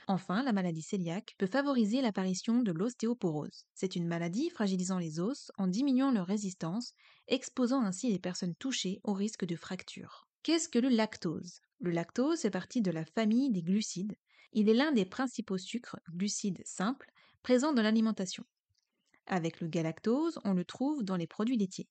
Enfin, 0.07 0.43
la 0.43 0.53
maladie 0.53 0.85
cœliaque 0.85 1.35
peut 1.37 1.47
favoriser 1.47 2.01
l'apparition 2.01 2.61
de 2.63 2.71
l'ostéoporose. 2.71 3.65
C'est 3.75 3.97
une 3.97 4.07
maladie 4.07 4.49
fragilisant 4.49 4.99
les 4.99 5.19
os 5.19 5.51
en 5.57 5.67
diminuant 5.67 6.11
leur 6.11 6.27
résistance, 6.27 6.93
exposant 7.27 7.83
ainsi 7.83 8.09
les 8.09 8.19
personnes 8.19 8.55
touchées 8.55 9.01
au 9.03 9.13
risque 9.13 9.45
de 9.45 9.57
fracture. 9.57 10.27
Qu'est-ce 10.43 10.69
que 10.69 10.79
le 10.79 10.89
lactose? 10.89 11.61
Le 11.81 11.91
lactose 11.91 12.41
fait 12.41 12.49
partie 12.49 12.81
de 12.81 12.91
la 12.91 13.05
famille 13.05 13.51
des 13.51 13.61
glucides. 13.61 14.17
Il 14.51 14.67
est 14.67 14.73
l'un 14.73 14.91
des 14.91 15.05
principaux 15.05 15.57
sucres, 15.57 15.97
glucides 16.11 16.61
simples, 16.65 17.09
présents 17.41 17.71
dans 17.71 17.81
l'alimentation. 17.81 18.43
Avec 19.27 19.61
le 19.61 19.67
galactose, 19.67 20.39
on 20.43 20.53
le 20.53 20.65
trouve 20.65 21.03
dans 21.03 21.15
les 21.15 21.27
produits 21.27 21.57
laitiers. 21.57 21.87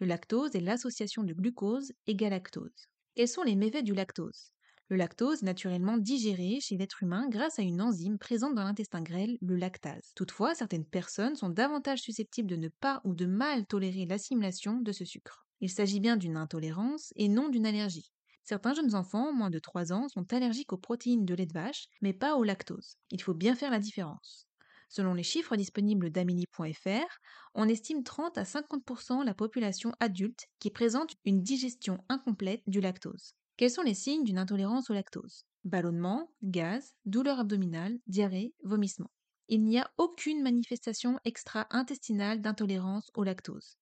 Le 0.00 0.06
lactose 0.06 0.56
est 0.56 0.60
l'association 0.60 1.22
de 1.22 1.34
glucose 1.34 1.92
et 2.06 2.16
galactose. 2.16 2.88
Quels 3.14 3.28
sont 3.28 3.44
les 3.44 3.54
méfaits 3.54 3.84
du 3.84 3.94
lactose? 3.94 4.50
Le 4.88 4.96
lactose 4.96 5.42
naturellement 5.42 5.98
digéré 5.98 6.58
chez 6.60 6.76
l'être 6.76 7.02
humain 7.02 7.28
grâce 7.28 7.58
à 7.60 7.62
une 7.62 7.82
enzyme 7.82 8.18
présente 8.18 8.54
dans 8.54 8.64
l'intestin 8.64 9.02
grêle, 9.02 9.38
le 9.40 9.54
lactase. 9.54 10.12
Toutefois, 10.16 10.56
certaines 10.56 10.86
personnes 10.86 11.36
sont 11.36 11.50
davantage 11.50 12.00
susceptibles 12.00 12.48
de 12.48 12.56
ne 12.56 12.68
pas 12.68 13.02
ou 13.04 13.14
de 13.14 13.26
mal 13.26 13.66
tolérer 13.66 14.06
l'assimilation 14.06 14.80
de 14.80 14.90
ce 14.90 15.04
sucre. 15.04 15.46
Il 15.60 15.70
s'agit 15.70 16.00
bien 16.00 16.16
d'une 16.16 16.36
intolérance 16.36 17.12
et 17.16 17.28
non 17.28 17.50
d'une 17.50 17.66
allergie. 17.66 18.10
Certains 18.48 18.72
jeunes 18.72 18.94
enfants, 18.94 19.30
moins 19.34 19.50
de 19.50 19.58
3 19.58 19.92
ans, 19.92 20.08
sont 20.08 20.32
allergiques 20.32 20.72
aux 20.72 20.78
protéines 20.78 21.26
de 21.26 21.34
lait 21.34 21.44
de 21.44 21.52
vache, 21.52 21.84
mais 22.00 22.14
pas 22.14 22.34
au 22.36 22.44
lactose. 22.44 22.96
Il 23.10 23.20
faut 23.20 23.34
bien 23.34 23.54
faire 23.54 23.70
la 23.70 23.78
différence. 23.78 24.48
Selon 24.88 25.12
les 25.12 25.22
chiffres 25.22 25.54
disponibles 25.54 26.08
d'Amélie.fr, 26.08 27.18
on 27.54 27.68
estime 27.68 28.02
30 28.04 28.38
à 28.38 28.44
50% 28.44 29.22
la 29.22 29.34
population 29.34 29.92
adulte 30.00 30.46
qui 30.60 30.70
présente 30.70 31.14
une 31.26 31.42
digestion 31.42 32.02
incomplète 32.08 32.62
du 32.66 32.80
lactose. 32.80 33.34
Quels 33.58 33.70
sont 33.70 33.82
les 33.82 33.92
signes 33.92 34.24
d'une 34.24 34.38
intolérance 34.38 34.88
au 34.88 34.94
lactose? 34.94 35.44
Ballonnement, 35.64 36.32
gaz, 36.42 36.94
douleur 37.04 37.40
abdominale, 37.40 37.98
diarrhée, 38.06 38.54
vomissement. 38.64 39.10
Il 39.48 39.62
n'y 39.62 39.78
a 39.78 39.90
aucune 39.98 40.42
manifestation 40.42 41.20
extra-intestinale 41.26 42.40
d'intolérance 42.40 43.10
au 43.14 43.24
lactose. 43.24 43.76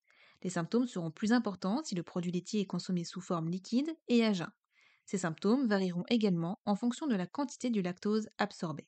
Les 0.47 0.51
symptômes 0.51 0.87
seront 0.87 1.11
plus 1.11 1.33
importants 1.33 1.83
si 1.83 1.97
le 1.97 2.05
produit 2.05 2.31
laitier 2.31 2.61
est 2.61 2.67
consommé 2.67 3.03
sous 3.03 3.21
forme 3.21 3.49
liquide 3.49 3.93
et 4.07 4.25
à 4.25 4.33
jeun. 4.33 4.53
Ces 5.05 5.19
symptômes 5.19 5.67
varieront 5.67 6.05
également 6.09 6.61
en 6.65 6.77
fonction 6.77 7.09
de 7.09 7.17
la 7.17 7.27
quantité 7.27 7.69
du 7.69 7.83
lactose 7.83 8.29
absorbé. 8.39 8.87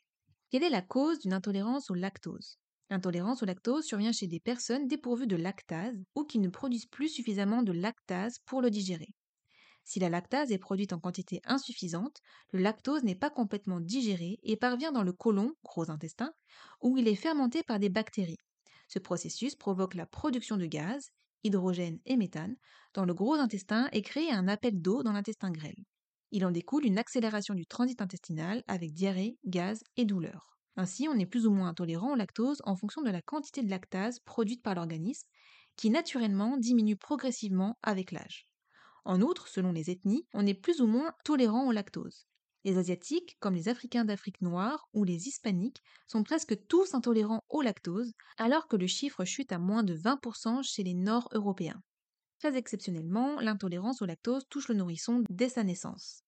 Quelle 0.50 0.62
est 0.62 0.70
la 0.70 0.82
cause 0.82 1.18
d'une 1.18 1.32
intolérance 1.32 1.90
au 1.90 1.94
lactose? 1.94 2.60
L'intolérance 2.90 3.42
au 3.42 3.44
lactose 3.44 3.84
survient 3.84 4.12
chez 4.12 4.28
des 4.28 4.38
personnes 4.38 4.86
dépourvues 4.86 5.26
de 5.26 5.34
lactase 5.34 6.00
ou 6.14 6.22
qui 6.22 6.38
ne 6.38 6.48
produisent 6.48 6.86
plus 6.86 7.08
suffisamment 7.08 7.64
de 7.64 7.72
lactase 7.72 8.38
pour 8.46 8.62
le 8.62 8.70
digérer. 8.70 9.16
Si 9.82 9.98
la 9.98 10.10
lactase 10.10 10.52
est 10.52 10.58
produite 10.58 10.92
en 10.92 11.00
quantité 11.00 11.40
insuffisante, 11.44 12.20
le 12.52 12.60
lactose 12.60 13.02
n'est 13.02 13.16
pas 13.16 13.30
complètement 13.30 13.80
digéré 13.80 14.38
et 14.44 14.56
parvient 14.56 14.92
dans 14.92 15.02
le 15.02 15.12
côlon, 15.12 15.54
gros 15.64 15.90
intestin, 15.90 16.32
où 16.82 16.96
il 16.98 17.08
est 17.08 17.16
fermenté 17.16 17.64
par 17.64 17.80
des 17.80 17.88
bactéries. 17.88 18.38
Ce 18.86 19.00
processus 19.00 19.56
provoque 19.56 19.94
la 19.94 20.06
production 20.06 20.56
de 20.56 20.66
gaz, 20.66 21.10
hydrogène 21.44 21.98
et 22.06 22.16
méthane, 22.16 22.56
dans 22.94 23.04
le 23.04 23.14
gros 23.14 23.34
intestin 23.34 23.88
et 23.92 24.02
crée 24.02 24.30
un 24.30 24.48
appel 24.48 24.80
d'eau 24.80 25.02
dans 25.02 25.12
l'intestin 25.12 25.50
grêle. 25.50 25.84
Il 26.30 26.44
en 26.44 26.50
découle 26.50 26.84
une 26.84 26.98
accélération 26.98 27.54
du 27.54 27.66
transit 27.66 28.00
intestinal 28.00 28.62
avec 28.68 28.92
diarrhée, 28.92 29.38
gaz 29.46 29.82
et 29.96 30.04
douleur. 30.04 30.58
Ainsi, 30.76 31.08
on 31.08 31.18
est 31.18 31.26
plus 31.26 31.46
ou 31.46 31.50
moins 31.50 31.68
intolérant 31.68 32.12
au 32.12 32.16
lactose 32.16 32.62
en 32.64 32.76
fonction 32.76 33.02
de 33.02 33.10
la 33.10 33.22
quantité 33.22 33.62
de 33.62 33.70
lactase 33.70 34.20
produite 34.20 34.62
par 34.62 34.76
l'organisme, 34.76 35.26
qui 35.76 35.90
naturellement 35.90 36.56
diminue 36.56 36.96
progressivement 36.96 37.78
avec 37.82 38.12
l'âge. 38.12 38.46
En 39.04 39.20
outre, 39.22 39.48
selon 39.48 39.72
les 39.72 39.90
ethnies, 39.90 40.28
on 40.34 40.46
est 40.46 40.54
plus 40.54 40.80
ou 40.80 40.86
moins 40.86 41.14
tolérant 41.24 41.66
au 41.66 41.72
lactose. 41.72 42.27
Les 42.64 42.76
Asiatiques, 42.76 43.36
comme 43.40 43.54
les 43.54 43.68
Africains 43.68 44.04
d'Afrique 44.04 44.40
noire 44.42 44.88
ou 44.92 45.04
les 45.04 45.28
Hispaniques, 45.28 45.82
sont 46.06 46.22
presque 46.22 46.66
tous 46.66 46.94
intolérants 46.94 47.44
au 47.48 47.62
lactose, 47.62 48.12
alors 48.36 48.66
que 48.66 48.76
le 48.76 48.86
chiffre 48.86 49.24
chute 49.24 49.52
à 49.52 49.58
moins 49.58 49.84
de 49.84 49.96
20% 49.96 50.62
chez 50.62 50.82
les 50.82 50.94
Nord-Européens. 50.94 51.80
Très 52.38 52.56
exceptionnellement, 52.56 53.40
l'intolérance 53.40 54.02
au 54.02 54.06
lactose 54.06 54.46
touche 54.48 54.68
le 54.68 54.74
nourrisson 54.74 55.24
dès 55.30 55.48
sa 55.48 55.64
naissance. 55.64 56.22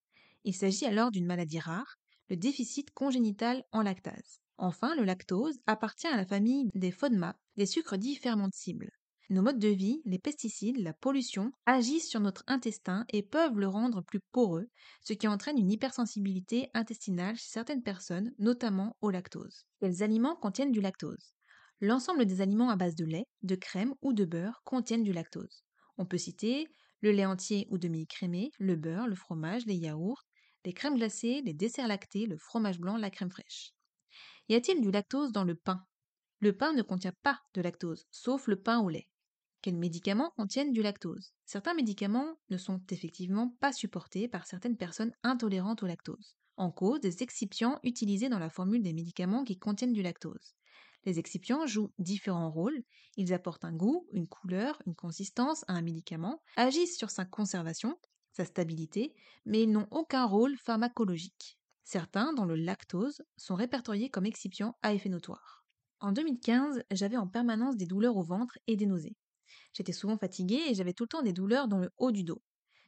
Il 0.44 0.54
s'agit 0.54 0.86
alors 0.86 1.10
d'une 1.10 1.26
maladie 1.26 1.60
rare, 1.60 1.96
le 2.28 2.36
déficit 2.36 2.90
congénital 2.92 3.64
en 3.72 3.82
lactase. 3.82 4.40
Enfin, 4.56 4.94
le 4.94 5.04
lactose 5.04 5.58
appartient 5.66 6.06
à 6.06 6.16
la 6.16 6.26
famille 6.26 6.68
des 6.74 6.90
FODMAP, 6.90 7.36
les 7.56 7.66
sucres 7.66 7.98
dits 7.98 8.16
fermentibles. 8.16 8.90
Nos 9.30 9.42
modes 9.42 9.60
de 9.60 9.68
vie, 9.68 10.02
les 10.06 10.18
pesticides, 10.18 10.78
la 10.78 10.92
pollution 10.92 11.52
agissent 11.64 12.08
sur 12.08 12.18
notre 12.18 12.42
intestin 12.48 13.04
et 13.12 13.22
peuvent 13.22 13.60
le 13.60 13.68
rendre 13.68 14.02
plus 14.02 14.18
poreux, 14.32 14.68
ce 15.02 15.12
qui 15.12 15.28
entraîne 15.28 15.56
une 15.56 15.70
hypersensibilité 15.70 16.68
intestinale 16.74 17.36
chez 17.36 17.46
certaines 17.46 17.84
personnes, 17.84 18.34
notamment 18.40 18.96
au 19.02 19.10
lactose. 19.10 19.66
Quels 19.78 20.02
aliments 20.02 20.34
contiennent 20.34 20.72
du 20.72 20.80
lactose 20.80 21.32
L'ensemble 21.80 22.26
des 22.26 22.40
aliments 22.40 22.70
à 22.70 22.76
base 22.76 22.96
de 22.96 23.04
lait, 23.04 23.28
de 23.42 23.54
crème 23.54 23.94
ou 24.02 24.12
de 24.12 24.24
beurre 24.24 24.62
contiennent 24.64 25.04
du 25.04 25.12
lactose. 25.12 25.62
On 25.96 26.06
peut 26.06 26.18
citer 26.18 26.66
le 27.00 27.12
lait 27.12 27.24
entier 27.24 27.68
ou 27.70 27.78
demi-écrémé, 27.78 28.50
le 28.58 28.74
beurre, 28.74 29.06
le 29.06 29.14
fromage, 29.14 29.64
les 29.64 29.76
yaourts, 29.76 30.24
les 30.64 30.72
crèmes 30.72 30.96
glacées, 30.96 31.40
les 31.44 31.54
desserts 31.54 31.86
lactés, 31.86 32.26
le 32.26 32.36
fromage 32.36 32.80
blanc, 32.80 32.96
la 32.96 33.10
crème 33.10 33.30
fraîche. 33.30 33.70
Y 34.48 34.56
a-t-il 34.56 34.80
du 34.80 34.90
lactose 34.90 35.30
dans 35.30 35.44
le 35.44 35.54
pain? 35.54 35.86
Le 36.40 36.52
pain 36.56 36.72
ne 36.72 36.82
contient 36.82 37.14
pas 37.22 37.38
de 37.54 37.62
lactose, 37.62 38.08
sauf 38.10 38.48
le 38.48 38.60
pain 38.60 38.80
au 38.80 38.88
lait. 38.88 39.06
Quels 39.62 39.76
médicaments 39.76 40.32
contiennent 40.38 40.72
du 40.72 40.80
lactose 40.80 41.34
Certains 41.44 41.74
médicaments 41.74 42.38
ne 42.48 42.56
sont 42.56 42.80
effectivement 42.90 43.54
pas 43.60 43.72
supportés 43.72 44.26
par 44.26 44.46
certaines 44.46 44.78
personnes 44.78 45.12
intolérantes 45.22 45.82
au 45.82 45.86
lactose. 45.86 46.34
En 46.56 46.70
cause, 46.70 47.00
des 47.00 47.22
excipients 47.22 47.78
utilisés 47.82 48.30
dans 48.30 48.38
la 48.38 48.48
formule 48.48 48.82
des 48.82 48.94
médicaments 48.94 49.44
qui 49.44 49.58
contiennent 49.58 49.92
du 49.92 50.00
lactose. 50.00 50.54
Les 51.04 51.18
excipients 51.18 51.66
jouent 51.66 51.92
différents 51.98 52.50
rôles. 52.50 52.82
Ils 53.16 53.34
apportent 53.34 53.66
un 53.66 53.74
goût, 53.74 54.06
une 54.12 54.28
couleur, 54.28 54.80
une 54.86 54.94
consistance 54.94 55.62
à 55.68 55.74
un 55.74 55.82
médicament, 55.82 56.42
agissent 56.56 56.96
sur 56.96 57.10
sa 57.10 57.26
conservation, 57.26 57.98
sa 58.32 58.46
stabilité, 58.46 59.14
mais 59.44 59.62
ils 59.62 59.70
n'ont 59.70 59.88
aucun 59.90 60.24
rôle 60.24 60.56
pharmacologique. 60.56 61.58
Certains, 61.84 62.32
dont 62.32 62.46
le 62.46 62.56
lactose, 62.56 63.22
sont 63.36 63.56
répertoriés 63.56 64.08
comme 64.08 64.26
excipients 64.26 64.78
à 64.80 64.94
effet 64.94 65.10
notoire. 65.10 65.66
En 66.00 66.12
2015, 66.12 66.82
j'avais 66.90 67.18
en 67.18 67.26
permanence 67.26 67.76
des 67.76 67.86
douleurs 67.86 68.16
au 68.16 68.22
ventre 68.22 68.58
et 68.66 68.76
des 68.76 68.86
nausées. 68.86 69.16
J'étais 69.72 69.92
souvent 69.92 70.18
fatiguée 70.18 70.62
et 70.68 70.74
j'avais 70.74 70.92
tout 70.92 71.04
le 71.04 71.08
temps 71.08 71.22
des 71.22 71.32
douleurs 71.32 71.68
dans 71.68 71.78
le 71.78 71.90
haut 71.98 72.12
du 72.12 72.24
dos. 72.24 72.42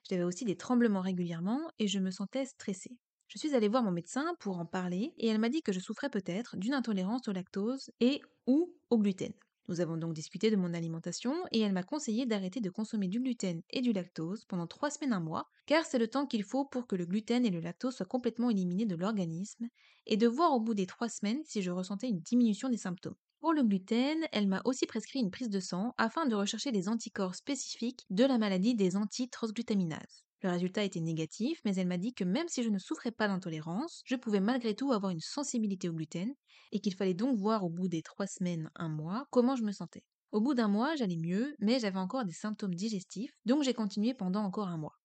J'avais 0.08 0.24
aussi 0.24 0.44
des 0.44 0.56
tremblements 0.56 1.00
régulièrement 1.00 1.70
et 1.78 1.88
je 1.88 1.98
me 1.98 2.10
sentais 2.10 2.44
stressée. 2.44 2.96
Je 3.28 3.38
suis 3.38 3.54
allée 3.54 3.68
voir 3.68 3.82
mon 3.82 3.92
médecin 3.92 4.34
pour 4.40 4.58
en 4.58 4.66
parler 4.66 5.14
et 5.16 5.28
elle 5.28 5.38
m'a 5.38 5.48
dit 5.48 5.62
que 5.62 5.72
je 5.72 5.80
souffrais 5.80 6.10
peut-être 6.10 6.56
d'une 6.56 6.74
intolérance 6.74 7.28
au 7.28 7.32
lactose 7.32 7.90
et 8.00 8.20
ou 8.46 8.74
au 8.90 8.98
gluten. 8.98 9.32
Nous 9.68 9.80
avons 9.80 9.96
donc 9.96 10.12
discuté 10.12 10.50
de 10.50 10.56
mon 10.56 10.74
alimentation 10.74 11.34
et 11.52 11.60
elle 11.60 11.72
m'a 11.72 11.84
conseillé 11.84 12.26
d'arrêter 12.26 12.60
de 12.60 12.68
consommer 12.68 13.06
du 13.08 13.20
gluten 13.20 13.62
et 13.70 13.80
du 13.80 13.92
lactose 13.92 14.44
pendant 14.44 14.66
trois 14.66 14.90
semaines 14.90 15.12
un 15.12 15.20
mois, 15.20 15.48
car 15.66 15.84
c'est 15.86 15.98
le 15.98 16.08
temps 16.08 16.26
qu'il 16.26 16.42
faut 16.42 16.64
pour 16.64 16.86
que 16.86 16.96
le 16.96 17.06
gluten 17.06 17.46
et 17.46 17.50
le 17.50 17.60
lactose 17.60 17.94
soient 17.96 18.06
complètement 18.06 18.50
éliminés 18.50 18.86
de 18.86 18.96
l'organisme, 18.96 19.68
et 20.06 20.16
de 20.16 20.26
voir 20.26 20.52
au 20.52 20.60
bout 20.60 20.74
des 20.74 20.86
trois 20.86 21.08
semaines 21.08 21.42
si 21.44 21.62
je 21.62 21.70
ressentais 21.70 22.08
une 22.08 22.20
diminution 22.20 22.68
des 22.68 22.76
symptômes. 22.76 23.16
Pour 23.42 23.54
le 23.54 23.64
gluten, 23.64 24.20
elle 24.30 24.46
m'a 24.46 24.62
aussi 24.64 24.86
prescrit 24.86 25.18
une 25.18 25.32
prise 25.32 25.50
de 25.50 25.58
sang 25.58 25.94
afin 25.98 26.26
de 26.26 26.36
rechercher 26.36 26.70
les 26.70 26.88
anticorps 26.88 27.34
spécifiques 27.34 28.06
de 28.08 28.24
la 28.24 28.38
maladie 28.38 28.76
des 28.76 28.94
antitransglutaminases. 28.96 30.22
Le 30.42 30.50
résultat 30.50 30.84
était 30.84 31.00
négatif, 31.00 31.60
mais 31.64 31.74
elle 31.74 31.88
m'a 31.88 31.98
dit 31.98 32.14
que 32.14 32.22
même 32.22 32.46
si 32.46 32.62
je 32.62 32.68
ne 32.68 32.78
souffrais 32.78 33.10
pas 33.10 33.26
d'intolérance, 33.26 34.02
je 34.06 34.14
pouvais 34.14 34.38
malgré 34.38 34.76
tout 34.76 34.92
avoir 34.92 35.10
une 35.10 35.18
sensibilité 35.18 35.88
au 35.88 35.92
gluten 35.92 36.32
et 36.70 36.78
qu'il 36.78 36.94
fallait 36.94 37.14
donc 37.14 37.36
voir 37.36 37.64
au 37.64 37.68
bout 37.68 37.88
des 37.88 38.02
trois 38.02 38.28
semaines, 38.28 38.70
un 38.76 38.88
mois, 38.88 39.26
comment 39.32 39.56
je 39.56 39.64
me 39.64 39.72
sentais. 39.72 40.04
Au 40.30 40.40
bout 40.40 40.54
d'un 40.54 40.68
mois, 40.68 40.94
j'allais 40.94 41.16
mieux, 41.16 41.56
mais 41.58 41.80
j'avais 41.80 41.98
encore 41.98 42.24
des 42.24 42.30
symptômes 42.30 42.76
digestifs, 42.76 43.36
donc 43.44 43.64
j'ai 43.64 43.74
continué 43.74 44.14
pendant 44.14 44.44
encore 44.44 44.68
un 44.68 44.78
mois. 44.78 45.00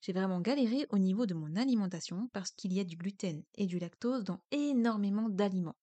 J'ai 0.00 0.12
vraiment 0.12 0.40
galéré 0.40 0.88
au 0.90 0.98
niveau 0.98 1.24
de 1.24 1.34
mon 1.34 1.54
alimentation 1.54 2.30
parce 2.32 2.50
qu'il 2.50 2.72
y 2.72 2.80
a 2.80 2.84
du 2.84 2.96
gluten 2.96 3.44
et 3.54 3.66
du 3.66 3.78
lactose 3.78 4.24
dans 4.24 4.40
énormément 4.50 5.28
d'aliments. 5.28 5.76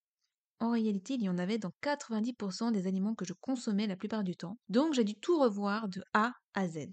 En 0.64 0.72
réalité, 0.72 1.16
il 1.16 1.24
y 1.24 1.30
en 1.30 1.38
avait 1.38 1.58
dans 1.58 1.74
90% 1.82 2.72
des 2.72 2.88
aliments 2.88 3.16
que 3.16 3.26
je 3.26 3.34
consommais 3.34 3.86
la 3.86 3.98
plupart 3.98 4.24
du 4.24 4.38
temps. 4.38 4.58
Donc 4.70 4.94
j'ai 4.94 5.04
dû 5.04 5.14
tout 5.14 5.38
revoir 5.38 5.90
de 5.90 6.02
A 6.14 6.32
à 6.54 6.70
Z. 6.70 6.88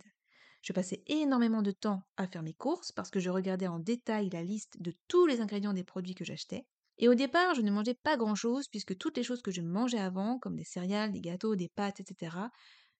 Je 0.60 0.72
passais 0.72 1.04
énormément 1.06 1.62
de 1.62 1.70
temps 1.70 2.02
à 2.16 2.26
faire 2.26 2.42
mes 2.42 2.52
courses 2.52 2.90
parce 2.90 3.10
que 3.10 3.20
je 3.20 3.30
regardais 3.30 3.68
en 3.68 3.78
détail 3.78 4.28
la 4.30 4.42
liste 4.42 4.82
de 4.82 4.92
tous 5.06 5.24
les 5.24 5.40
ingrédients 5.40 5.72
des 5.72 5.84
produits 5.84 6.16
que 6.16 6.24
j'achetais. 6.24 6.66
Et 6.98 7.08
au 7.08 7.14
départ, 7.14 7.54
je 7.54 7.62
ne 7.62 7.70
mangeais 7.70 7.94
pas 7.94 8.16
grand-chose 8.16 8.66
puisque 8.66 8.98
toutes 8.98 9.16
les 9.16 9.22
choses 9.22 9.40
que 9.40 9.52
je 9.52 9.62
mangeais 9.62 10.00
avant, 10.00 10.40
comme 10.40 10.56
des 10.56 10.64
céréales, 10.64 11.12
des 11.12 11.20
gâteaux, 11.20 11.54
des 11.54 11.68
pâtes, 11.68 12.00
etc., 12.00 12.36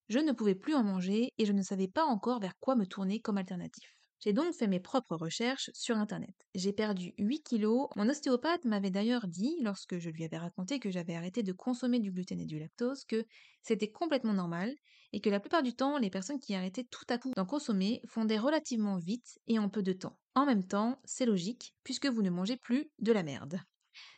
je 0.08 0.20
ne 0.20 0.30
pouvais 0.30 0.54
plus 0.54 0.74
en 0.74 0.84
manger 0.84 1.32
et 1.36 1.46
je 1.46 1.52
ne 1.52 1.62
savais 1.62 1.88
pas 1.88 2.04
encore 2.04 2.40
vers 2.40 2.56
quoi 2.60 2.76
me 2.76 2.86
tourner 2.86 3.20
comme 3.20 3.38
alternatif. 3.38 3.99
J'ai 4.20 4.34
donc 4.34 4.54
fait 4.54 4.66
mes 4.66 4.80
propres 4.80 5.16
recherches 5.16 5.70
sur 5.72 5.96
Internet. 5.96 6.34
J'ai 6.54 6.74
perdu 6.74 7.14
8 7.16 7.42
kilos. 7.42 7.88
Mon 7.96 8.08
ostéopathe 8.08 8.66
m'avait 8.66 8.90
d'ailleurs 8.90 9.26
dit, 9.26 9.56
lorsque 9.62 9.98
je 9.98 10.10
lui 10.10 10.24
avais 10.24 10.36
raconté 10.36 10.78
que 10.78 10.90
j'avais 10.90 11.14
arrêté 11.14 11.42
de 11.42 11.52
consommer 11.52 12.00
du 12.00 12.12
gluten 12.12 12.38
et 12.38 12.44
du 12.44 12.58
lactose, 12.58 13.04
que 13.06 13.24
c'était 13.62 13.90
complètement 13.90 14.34
normal 14.34 14.74
et 15.12 15.20
que 15.20 15.30
la 15.30 15.40
plupart 15.40 15.62
du 15.62 15.74
temps, 15.74 15.96
les 15.96 16.10
personnes 16.10 16.38
qui 16.38 16.54
arrêtaient 16.54 16.84
tout 16.84 17.06
à 17.08 17.16
coup 17.16 17.32
d'en 17.34 17.46
consommer 17.46 18.02
fondaient 18.06 18.38
relativement 18.38 18.98
vite 18.98 19.38
et 19.46 19.58
en 19.58 19.70
peu 19.70 19.82
de 19.82 19.94
temps. 19.94 20.18
En 20.34 20.44
même 20.44 20.66
temps, 20.66 21.00
c'est 21.04 21.26
logique, 21.26 21.74
puisque 21.82 22.06
vous 22.06 22.22
ne 22.22 22.30
mangez 22.30 22.58
plus 22.58 22.90
de 22.98 23.12
la 23.12 23.22
merde. 23.22 23.58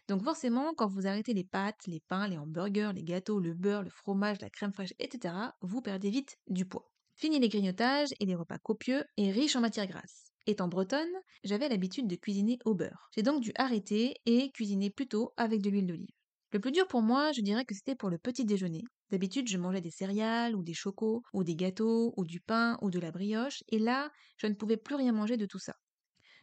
Donc 0.09 0.25
forcément, 0.25 0.75
quand 0.75 0.89
vous 0.89 1.07
arrêtez 1.07 1.33
les 1.33 1.45
pâtes, 1.45 1.87
les 1.87 2.01
pains, 2.01 2.29
les 2.29 2.39
hamburgers, 2.39 2.91
les 2.93 3.05
gâteaux, 3.05 3.41
le 3.41 3.55
beurre, 3.55 3.83
le 3.83 3.91
fromage, 3.91 4.41
la 4.41 4.51
crème 4.51 4.73
fraîche, 4.73 4.95
etc., 4.99 5.35
vous 5.61 5.81
perdez 5.81 6.11
vite 6.11 6.39
du 6.49 6.67
poids. 6.67 6.92
Fini 7.15 7.39
les 7.39 7.49
grignotages 7.49 8.13
et 8.21 8.27
les 8.27 8.35
repas 8.35 8.59
copieux 8.59 9.05
et 9.17 9.31
riches 9.31 9.57
en 9.57 9.61
matières 9.63 9.87
grasses. 9.87 10.31
Étant 10.47 10.69
bretonne, 10.69 11.13
j'avais 11.45 11.69
l'habitude 11.71 12.07
de 12.07 12.17
cuisiner 12.17 12.59
au 12.67 12.75
beurre. 12.75 13.09
J'ai 13.15 13.23
donc 13.23 13.41
dû 13.43 13.53
arrêter 13.55 14.17
et 14.27 14.51
cuisiner 14.51 14.91
plutôt 14.91 15.33
avec 15.39 15.63
de 15.63 15.71
l'huile 15.71 15.87
d'olive. 15.87 16.15
Le 16.51 16.61
plus 16.61 16.73
dur 16.73 16.87
pour 16.87 17.01
moi, 17.01 17.33
je 17.33 17.41
dirais 17.41 17.65
que 17.65 17.75
c'était 17.75 17.95
pour 17.95 18.11
le 18.11 18.19
petit 18.19 18.45
déjeuner. 18.45 18.83
D'habitude, 19.11 19.49
je 19.49 19.57
mangeais 19.57 19.81
des 19.81 19.91
céréales 19.91 20.55
ou 20.55 20.63
des 20.63 20.75
chocos 20.75 21.23
ou 21.33 21.45
des 21.45 21.57
gâteaux 21.57 22.13
ou 22.19 22.25
du 22.27 22.41
pain 22.41 22.77
ou 22.83 22.91
de 22.91 22.99
la 22.99 23.11
brioche 23.11 23.63
et 23.69 23.79
là, 23.79 24.11
je 24.37 24.49
ne 24.49 24.55
pouvais 24.55 24.77
plus 24.77 24.97
rien 24.97 25.13
manger 25.13 25.39
de 25.39 25.47
tout 25.47 25.59
ça. 25.59 25.77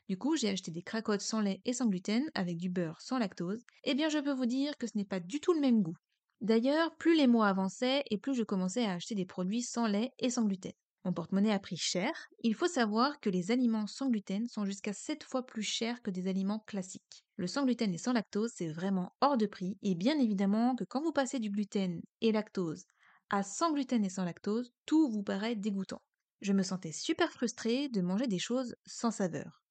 Du 0.10 0.18
coup, 0.18 0.36
j'ai 0.36 0.50
acheté 0.50 0.72
des 0.72 0.84
cracottes 0.84 1.22
sans 1.22 1.42
lait 1.42 1.62
et 1.66 1.74
sans 1.74 1.88
gluten 1.88 2.30
avec 2.34 2.58
du 2.58 2.70
beurre 2.70 3.00
sans 3.02 3.20
lactose. 3.20 3.64
Eh 3.86 3.96
bien, 3.96 4.10
je 4.10 4.20
peux 4.20 4.34
vous 4.34 4.46
dire 4.48 4.78
que 4.78 4.88
ce 4.88 4.98
n'est 4.98 5.06
pas 5.06 5.20
du 5.22 5.40
tout 5.40 5.54
le 5.54 5.62
même 5.62 5.82
goût. 5.84 5.96
D'ailleurs, 6.42 6.96
plus 6.98 7.16
les 7.16 7.28
mois 7.28 7.48
avançaient 7.48 8.04
et 8.10 8.18
plus 8.18 8.34
je 8.34 8.44
commençais 8.44 8.86
à 8.86 8.94
acheter 8.94 9.16
des 9.16 9.26
produits 9.26 9.62
sans 9.62 9.88
lait 9.88 10.12
et 10.20 10.30
sans 10.30 10.46
gluten. 10.46 10.72
Mon 11.06 11.14
porte-monnaie 11.14 11.52
a 11.52 11.60
pris 11.60 11.78
cher. 11.78 12.12
Il 12.44 12.56
faut 12.56 12.68
savoir 12.68 13.20
que 13.22 13.30
les 13.30 13.52
aliments 13.52 13.88
sans 13.88 14.10
gluten 14.10 14.48
sont 14.48 14.66
jusqu'à 14.66 14.94
7 14.94 15.24
fois 15.24 15.46
plus 15.46 15.64
chers 15.64 16.02
que 16.02 16.12
des 16.12 16.28
aliments 16.28 16.60
classiques. 16.60 17.24
Le 17.38 17.48
sans 17.48 17.64
gluten 17.66 17.94
et 17.94 17.98
sans 17.98 18.14
lactose, 18.14 18.52
c'est 18.54 18.68
vraiment 18.72 19.14
hors 19.22 19.38
de 19.38 19.46
prix. 19.46 19.78
Et 19.82 19.96
bien 19.96 20.20
évidemment 20.20 20.76
que 20.76 20.84
quand 20.84 21.02
vous 21.02 21.14
passez 21.14 21.40
du 21.40 21.50
gluten 21.52 22.02
et 22.22 22.32
lactose 22.32 22.84
à 23.30 23.44
sans 23.44 23.72
gluten 23.74 24.04
et 24.04 24.10
sans 24.10 24.26
lactose, 24.26 24.72
tout 24.86 25.10
vous 25.10 25.24
paraît 25.24 25.56
dégoûtant. 25.56 26.02
Je 26.42 26.52
me 26.54 26.64
sentais 26.64 26.92
super 26.92 27.32
frustrée 27.32 27.88
de 27.90 28.02
manger 28.02 28.28
des 28.28 28.40
choses 28.40 28.76
sans 28.86 29.12
saveur. 29.12 29.62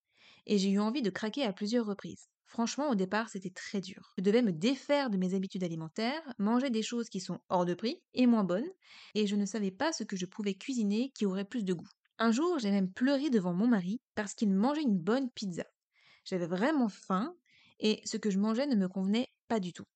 Et 0.47 0.59
j'ai 0.59 0.71
eu 0.71 0.81
envie 0.81 1.03
de 1.03 1.11
craquer 1.11 1.45
à 1.45 1.53
plusieurs 1.53 1.87
reprises. 1.87 2.29
Franchement, 2.49 2.88
au 2.90 2.95
départ, 2.95 3.28
c'était 3.28 3.50
très 3.50 3.81
dur. 3.81 4.12
Je 4.17 4.23
devais 4.23 4.43
me 4.43 4.52
défaire 4.52 5.11
de 5.11 5.19
mes 5.19 5.35
habitudes 5.35 5.62
alimentaires, 5.64 6.23
manger 6.38 6.71
des 6.71 6.83
choses 6.83 7.09
qui 7.11 7.21
sont 7.21 7.40
hors 7.50 7.67
de 7.67 7.75
prix 7.75 8.02
et 8.14 8.26
moins 8.26 8.43
bonnes, 8.43 8.69
et 9.14 9.26
je 9.26 9.37
ne 9.37 9.45
savais 9.47 9.71
pas 9.71 9.93
ce 9.93 10.02
que 10.02 10.17
je 10.17 10.25
pouvais 10.26 10.55
cuisiner 10.55 11.11
qui 11.14 11.26
aurait 11.26 11.45
plus 11.45 11.62
de 11.64 11.75
goût. 11.75 11.87
Un 12.19 12.33
jour, 12.33 12.59
j'ai 12.59 12.71
même 12.71 12.93
pleuré 12.93 13.28
devant 13.31 13.52
mon 13.52 13.69
mari 13.69 14.00
parce 14.14 14.35
qu'il 14.35 14.50
mangeait 14.52 14.83
une 14.83 14.99
bonne 14.99 15.31
pizza. 15.31 15.64
J'avais 16.25 16.47
vraiment 16.47 16.88
faim, 16.88 17.37
et 17.81 18.02
ce 18.07 18.17
que 18.17 18.31
je 18.31 18.38
mangeais 18.38 18.67
ne 18.67 18.76
me 18.76 18.88
convenait 18.88 19.28
pas 19.49 19.61
du 19.61 19.73
tout. 19.73 19.87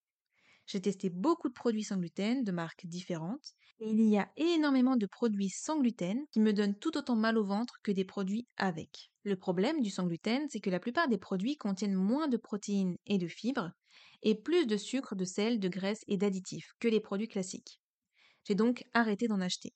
J'ai 0.67 0.81
testé 0.83 1.11
beaucoup 1.11 1.49
de 1.49 1.55
produits 1.55 1.85
sans 1.85 1.99
gluten 1.99 2.45
de 2.45 2.53
marques 2.53 2.87
différentes 2.87 3.55
et 3.81 3.91
il 3.91 4.03
y 4.09 4.19
a 4.19 4.33
énormément 4.37 4.97
de 4.97 5.07
produits 5.07 5.51
sans 5.51 5.81
gluten 5.81 6.27
qui 6.33 6.41
me 6.41 6.53
donnent 6.53 6.79
tout 6.79 6.97
autant 6.99 7.17
mal 7.17 7.39
au 7.39 7.45
ventre 7.45 7.81
que 7.85 7.93
des 7.93 8.05
produits 8.07 8.49
avec. 8.59 9.12
Le 9.25 9.35
problème 9.37 9.81
du 9.81 9.91
sans 9.91 10.07
gluten, 10.07 10.49
c'est 10.49 10.61
que 10.61 10.71
la 10.71 10.79
plupart 10.79 11.09
des 11.09 11.19
produits 11.19 11.57
contiennent 11.57 11.95
moins 11.95 12.29
de 12.29 12.37
protéines 12.37 12.97
et 13.07 13.19
de 13.19 13.27
fibres 13.27 13.73
et 14.23 14.37
plus 14.37 14.67
de 14.67 14.77
sucre, 14.77 15.17
de 15.17 15.25
sel, 15.25 15.59
de 15.59 15.69
graisse 15.69 16.05
et 16.07 16.17
d'additifs 16.17 16.75
que 16.79 16.87
les 16.87 17.01
produits 17.01 17.27
classiques. 17.29 17.81
J'ai 18.45 18.55
donc 18.55 18.85
arrêté 18.95 19.29
d'en 19.29 19.41
acheter. 19.41 19.75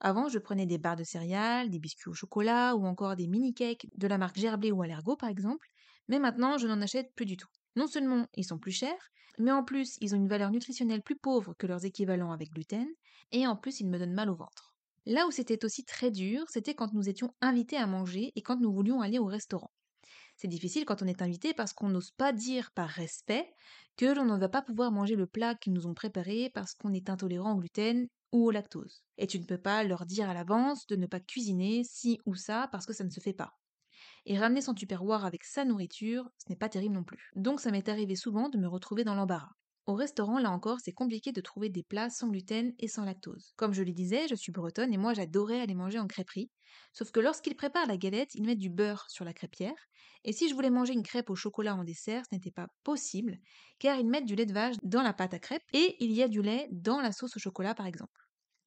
Avant, 0.00 0.28
je 0.28 0.38
prenais 0.38 0.66
des 0.66 0.78
barres 0.78 0.96
de 0.96 1.04
céréales, 1.04 1.70
des 1.70 1.78
biscuits 1.80 2.10
au 2.10 2.14
chocolat 2.14 2.76
ou 2.76 2.86
encore 2.86 3.16
des 3.16 3.28
mini-cakes 3.28 3.86
de 3.96 4.06
la 4.08 4.18
marque 4.18 4.38
Gerblé 4.38 4.72
ou 4.72 4.82
Allergo 4.82 5.16
par 5.16 5.28
exemple, 5.28 5.68
mais 6.08 6.18
maintenant 6.18 6.58
je 6.58 6.66
n'en 6.68 6.80
achète 6.82 7.14
plus 7.14 7.26
du 7.26 7.36
tout. 7.36 7.48
Non 7.76 7.86
seulement 7.88 8.26
ils 8.34 8.44
sont 8.46 8.58
plus 8.58 8.72
chers, 8.72 9.10
mais 9.38 9.52
en 9.52 9.64
plus 9.64 9.96
ils 10.00 10.14
ont 10.14 10.18
une 10.18 10.28
valeur 10.28 10.50
nutritionnelle 10.50 11.02
plus 11.02 11.16
pauvre 11.16 11.54
que 11.58 11.66
leurs 11.66 11.84
équivalents 11.84 12.32
avec 12.32 12.50
gluten, 12.50 12.88
et 13.32 13.46
en 13.46 13.56
plus 13.56 13.80
ils 13.80 13.88
me 13.88 13.98
donnent 13.98 14.14
mal 14.14 14.30
au 14.30 14.36
ventre. 14.36 14.69
Là 15.06 15.26
où 15.26 15.30
c'était 15.30 15.64
aussi 15.64 15.84
très 15.84 16.10
dur, 16.10 16.44
c'était 16.48 16.74
quand 16.74 16.92
nous 16.92 17.08
étions 17.08 17.34
invités 17.40 17.76
à 17.76 17.86
manger 17.86 18.32
et 18.36 18.42
quand 18.42 18.60
nous 18.60 18.72
voulions 18.72 19.00
aller 19.00 19.18
au 19.18 19.26
restaurant. 19.26 19.70
C'est 20.36 20.48
difficile 20.48 20.84
quand 20.84 21.02
on 21.02 21.06
est 21.06 21.22
invité 21.22 21.52
parce 21.52 21.72
qu'on 21.72 21.88
n'ose 21.88 22.12
pas 22.12 22.32
dire 22.32 22.70
par 22.72 22.88
respect 22.88 23.52
que 23.96 24.06
l'on 24.06 24.24
ne 24.24 24.38
va 24.38 24.48
pas 24.48 24.62
pouvoir 24.62 24.90
manger 24.90 25.16
le 25.16 25.26
plat 25.26 25.54
qu'ils 25.54 25.72
nous 25.72 25.86
ont 25.86 25.94
préparé 25.94 26.50
parce 26.54 26.74
qu'on 26.74 26.92
est 26.92 27.10
intolérant 27.10 27.54
au 27.54 27.58
gluten 27.58 28.06
ou 28.32 28.46
au 28.46 28.50
lactose. 28.50 29.02
Et 29.18 29.26
tu 29.26 29.38
ne 29.38 29.44
peux 29.44 29.60
pas 29.60 29.84
leur 29.84 30.06
dire 30.06 30.30
à 30.30 30.34
l'avance 30.34 30.86
de 30.86 30.96
ne 30.96 31.06
pas 31.06 31.20
cuisiner 31.20 31.82
ci 31.84 32.18
ou 32.24 32.34
ça 32.34 32.68
parce 32.72 32.86
que 32.86 32.94
ça 32.94 33.04
ne 33.04 33.10
se 33.10 33.20
fait 33.20 33.34
pas 33.34 33.60
et 34.26 34.38
ramener 34.38 34.60
son 34.60 34.74
tupperware 34.74 35.24
avec 35.24 35.44
sa 35.44 35.64
nourriture, 35.64 36.30
ce 36.38 36.48
n'est 36.48 36.56
pas 36.56 36.68
terrible 36.68 36.94
non 36.94 37.04
plus. 37.04 37.30
Donc 37.36 37.60
ça 37.60 37.70
m'est 37.70 37.88
arrivé 37.88 38.16
souvent 38.16 38.48
de 38.48 38.58
me 38.58 38.68
retrouver 38.68 39.04
dans 39.04 39.14
l'embarras. 39.14 39.52
Au 39.90 39.94
restaurant, 39.94 40.38
là 40.38 40.52
encore, 40.52 40.78
c'est 40.78 40.92
compliqué 40.92 41.32
de 41.32 41.40
trouver 41.40 41.68
des 41.68 41.82
plats 41.82 42.10
sans 42.10 42.28
gluten 42.28 42.72
et 42.78 42.86
sans 42.86 43.04
lactose. 43.04 43.54
Comme 43.56 43.72
je 43.72 43.82
le 43.82 43.90
disais, 43.90 44.28
je 44.28 44.36
suis 44.36 44.52
bretonne 44.52 44.94
et 44.94 44.96
moi 44.96 45.14
j'adorais 45.14 45.60
aller 45.60 45.74
manger 45.74 45.98
en 45.98 46.06
crêperie. 46.06 46.48
Sauf 46.92 47.10
que 47.10 47.18
lorsqu'ils 47.18 47.56
préparent 47.56 47.88
la 47.88 47.96
galette, 47.96 48.36
ils 48.36 48.44
mettent 48.44 48.60
du 48.60 48.70
beurre 48.70 49.10
sur 49.10 49.24
la 49.24 49.32
crêpière. 49.32 49.74
Et 50.22 50.32
si 50.32 50.48
je 50.48 50.54
voulais 50.54 50.70
manger 50.70 50.92
une 50.92 51.02
crêpe 51.02 51.28
au 51.28 51.34
chocolat 51.34 51.74
en 51.74 51.82
dessert, 51.82 52.22
ce 52.30 52.36
n'était 52.36 52.52
pas 52.52 52.68
possible, 52.84 53.38
car 53.80 53.98
ils 53.98 54.06
mettent 54.06 54.26
du 54.26 54.36
lait 54.36 54.46
de 54.46 54.52
vache 54.52 54.76
dans 54.84 55.02
la 55.02 55.12
pâte 55.12 55.34
à 55.34 55.40
crêpes 55.40 55.66
et 55.72 55.96
il 55.98 56.12
y 56.12 56.22
a 56.22 56.28
du 56.28 56.40
lait 56.40 56.68
dans 56.70 57.00
la 57.00 57.10
sauce 57.10 57.34
au 57.34 57.40
chocolat 57.40 57.74
par 57.74 57.86
exemple. 57.86 58.20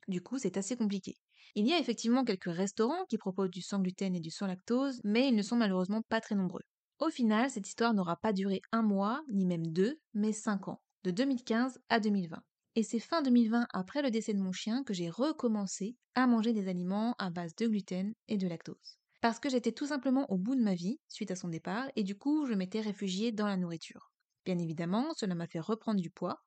Du 0.09 0.21
coup, 0.21 0.37
c'est 0.39 0.57
assez 0.57 0.75
compliqué. 0.75 1.15
Il 1.55 1.65
y 1.65 1.71
a 1.71 1.79
effectivement 1.79 2.25
quelques 2.25 2.53
restaurants 2.53 3.05
qui 3.07 3.17
proposent 3.17 3.49
du 3.49 3.61
sans 3.61 3.79
gluten 3.79 4.13
et 4.13 4.19
du 4.19 4.29
sans 4.29 4.47
lactose, 4.47 4.99
mais 5.05 5.29
ils 5.29 5.35
ne 5.37 5.41
sont 5.41 5.55
malheureusement 5.55 6.01
pas 6.01 6.19
très 6.19 6.35
nombreux. 6.35 6.63
Au 6.99 7.09
final, 7.09 7.49
cette 7.49 7.69
histoire 7.69 7.93
n'aura 7.93 8.17
pas 8.17 8.33
duré 8.33 8.61
un 8.73 8.81
mois, 8.81 9.23
ni 9.31 9.45
même 9.45 9.67
deux, 9.67 10.01
mais 10.13 10.33
cinq 10.33 10.67
ans, 10.67 10.81
de 11.03 11.11
2015 11.11 11.79
à 11.89 11.99
2020. 11.99 12.43
Et 12.75 12.83
c'est 12.83 12.99
fin 12.99 13.21
2020, 13.21 13.67
après 13.73 14.01
le 14.01 14.11
décès 14.11 14.33
de 14.33 14.39
mon 14.41 14.51
chien, 14.51 14.83
que 14.83 14.93
j'ai 14.93 15.09
recommencé 15.09 15.97
à 16.15 16.27
manger 16.27 16.53
des 16.53 16.67
aliments 16.67 17.15
à 17.19 17.29
base 17.29 17.55
de 17.55 17.67
gluten 17.67 18.13
et 18.27 18.37
de 18.37 18.47
lactose. 18.47 18.97
Parce 19.21 19.39
que 19.39 19.49
j'étais 19.49 19.71
tout 19.71 19.87
simplement 19.87 20.29
au 20.31 20.37
bout 20.37 20.55
de 20.55 20.61
ma 20.61 20.73
vie, 20.75 20.99
suite 21.07 21.31
à 21.31 21.35
son 21.35 21.47
départ, 21.49 21.89
et 21.95 22.03
du 22.03 22.17
coup, 22.17 22.45
je 22.47 22.53
m'étais 22.53 22.81
réfugiée 22.81 23.31
dans 23.31 23.47
la 23.47 23.57
nourriture. 23.57 24.11
Bien 24.45 24.57
évidemment, 24.57 25.13
cela 25.15 25.35
m'a 25.35 25.47
fait 25.47 25.59
reprendre 25.59 26.01
du 26.01 26.09
poids, 26.09 26.43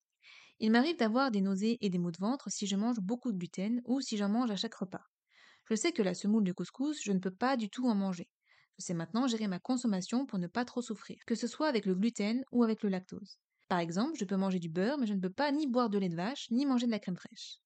il 0.61 0.71
m'arrive 0.71 0.97
d'avoir 0.99 1.31
des 1.31 1.41
nausées 1.41 1.79
et 1.81 1.89
des 1.91 1.99
maux 1.99 2.11
de 2.11 2.19
ventre 2.19 2.51
si 2.51 2.67
je 2.67 2.77
mange 2.77 3.01
beaucoup 3.01 3.33
de 3.33 3.39
gluten 3.39 3.81
ou 3.87 4.01
si 4.03 4.17
j'en 4.19 4.29
mange 4.29 4.51
à 4.51 4.57
chaque 4.57 4.75
repas. 4.75 5.05
Je 5.69 5.75
sais 5.75 5.93
que 5.93 6.03
la 6.03 6.15
semoule 6.15 6.45
de 6.45 6.53
couscous, 6.53 7.01
je 7.03 7.13
ne 7.13 7.19
peux 7.19 7.35
pas 7.35 7.57
du 7.57 7.71
tout 7.71 7.87
en 7.89 7.95
manger. 7.95 8.31
Je 8.79 8.85
sais 8.85 8.95
maintenant 8.95 9.27
gérer 9.29 9.49
ma 9.49 9.59
consommation 9.61 10.27
pour 10.27 10.39
ne 10.39 10.47
pas 10.47 10.65
trop 10.65 10.83
souffrir, 10.83 11.19
que 11.27 11.35
ce 11.35 11.47
soit 11.47 11.69
avec 11.69 11.87
le 11.87 11.95
gluten 11.95 12.45
ou 12.53 12.65
avec 12.65 12.83
le 12.83 12.91
lactose. 12.91 13.39
Par 13.69 13.79
exemple, 13.81 14.17
je 14.19 14.25
peux 14.25 14.37
manger 14.37 14.59
du 14.59 14.69
beurre, 14.69 14.99
mais 14.99 15.07
je 15.07 15.15
ne 15.15 15.21
peux 15.21 15.31
pas 15.31 15.51
ni 15.53 15.67
boire 15.67 15.91
de 15.91 15.99
lait 15.99 16.09
de 16.09 16.17
vache, 16.17 16.51
ni 16.51 16.67
manger 16.67 16.87
de 16.87 16.91
la 16.93 16.99
crème 16.99 17.17
fraîche. 17.17 17.59